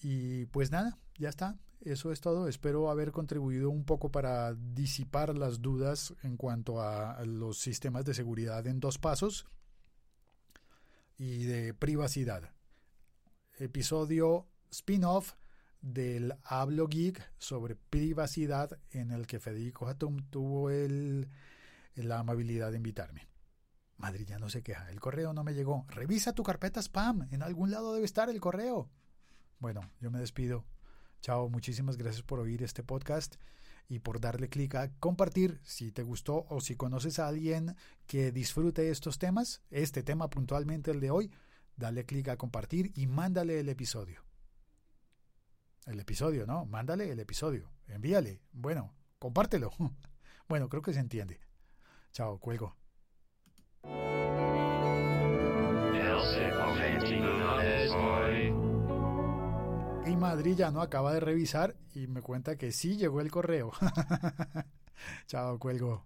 Y 0.00 0.44
pues 0.46 0.70
nada, 0.70 0.98
ya 1.16 1.30
está. 1.30 1.56
Eso 1.80 2.10
es 2.12 2.20
todo. 2.20 2.48
Espero 2.48 2.90
haber 2.90 3.12
contribuido 3.12 3.70
un 3.70 3.84
poco 3.84 4.10
para 4.10 4.54
disipar 4.54 5.36
las 5.36 5.62
dudas 5.62 6.14
en 6.22 6.36
cuanto 6.36 6.80
a 6.80 7.24
los 7.24 7.58
sistemas 7.58 8.04
de 8.04 8.14
seguridad 8.14 8.66
en 8.66 8.80
dos 8.80 8.98
pasos 8.98 9.46
y 11.18 11.44
de 11.44 11.74
privacidad. 11.74 12.50
Episodio 13.58 14.46
spin-off 14.70 15.34
del 15.80 16.34
Hablo 16.42 16.88
Geek 16.88 17.22
sobre 17.38 17.76
privacidad 17.76 18.78
en 18.90 19.10
el 19.12 19.26
que 19.26 19.38
Federico 19.38 19.86
Hatum 19.86 20.28
tuvo 20.30 20.70
el, 20.70 21.28
la 21.94 22.18
amabilidad 22.18 22.70
de 22.70 22.78
invitarme. 22.78 23.28
Madrid 23.96 24.26
ya 24.26 24.38
no 24.38 24.50
se 24.50 24.62
queja, 24.62 24.90
el 24.90 25.00
correo 25.00 25.32
no 25.32 25.44
me 25.44 25.54
llegó. 25.54 25.86
Revisa 25.88 26.34
tu 26.34 26.42
carpeta 26.42 26.80
spam, 26.82 27.28
en 27.30 27.42
algún 27.42 27.70
lado 27.70 27.94
debe 27.94 28.04
estar 28.04 28.28
el 28.28 28.40
correo. 28.40 28.90
Bueno, 29.58 29.80
yo 30.00 30.10
me 30.10 30.18
despido. 30.18 30.64
Chao, 31.20 31.48
muchísimas 31.48 31.96
gracias 31.96 32.22
por 32.22 32.40
oír 32.40 32.62
este 32.62 32.82
podcast 32.82 33.36
y 33.88 34.00
por 34.00 34.20
darle 34.20 34.48
clic 34.48 34.74
a 34.74 34.90
compartir 34.98 35.60
si 35.62 35.92
te 35.92 36.02
gustó 36.02 36.46
o 36.48 36.60
si 36.60 36.76
conoces 36.76 37.18
a 37.18 37.28
alguien 37.28 37.76
que 38.06 38.32
disfrute 38.32 38.90
estos 38.90 39.18
temas, 39.18 39.62
este 39.70 40.02
tema 40.02 40.28
puntualmente 40.28 40.90
el 40.90 41.00
de 41.00 41.10
hoy, 41.10 41.30
dale 41.76 42.04
clic 42.04 42.28
a 42.28 42.36
compartir 42.36 42.92
y 42.94 43.06
mándale 43.06 43.60
el 43.60 43.68
episodio. 43.68 44.24
El 45.86 46.00
episodio, 46.00 46.46
¿no? 46.46 46.66
Mándale 46.66 47.10
el 47.10 47.20
episodio. 47.20 47.70
Envíale. 47.86 48.42
Bueno, 48.52 48.94
compártelo. 49.18 49.70
Bueno, 50.48 50.68
creo 50.68 50.80
que 50.80 50.92
se 50.92 51.00
entiende. 51.00 51.40
Chao, 52.12 52.38
cuelgo. 52.38 52.76
Y 60.06 60.14
Madrid 60.16 60.54
ya 60.56 60.70
no 60.70 60.82
acaba 60.82 61.12
de 61.12 61.18
revisar 61.18 61.74
y 61.92 62.06
me 62.06 62.22
cuenta 62.22 62.56
que 62.56 62.70
sí 62.70 62.96
llegó 62.96 63.20
el 63.20 63.30
correo. 63.30 63.72
Chao, 65.26 65.58
cuelgo. 65.58 66.04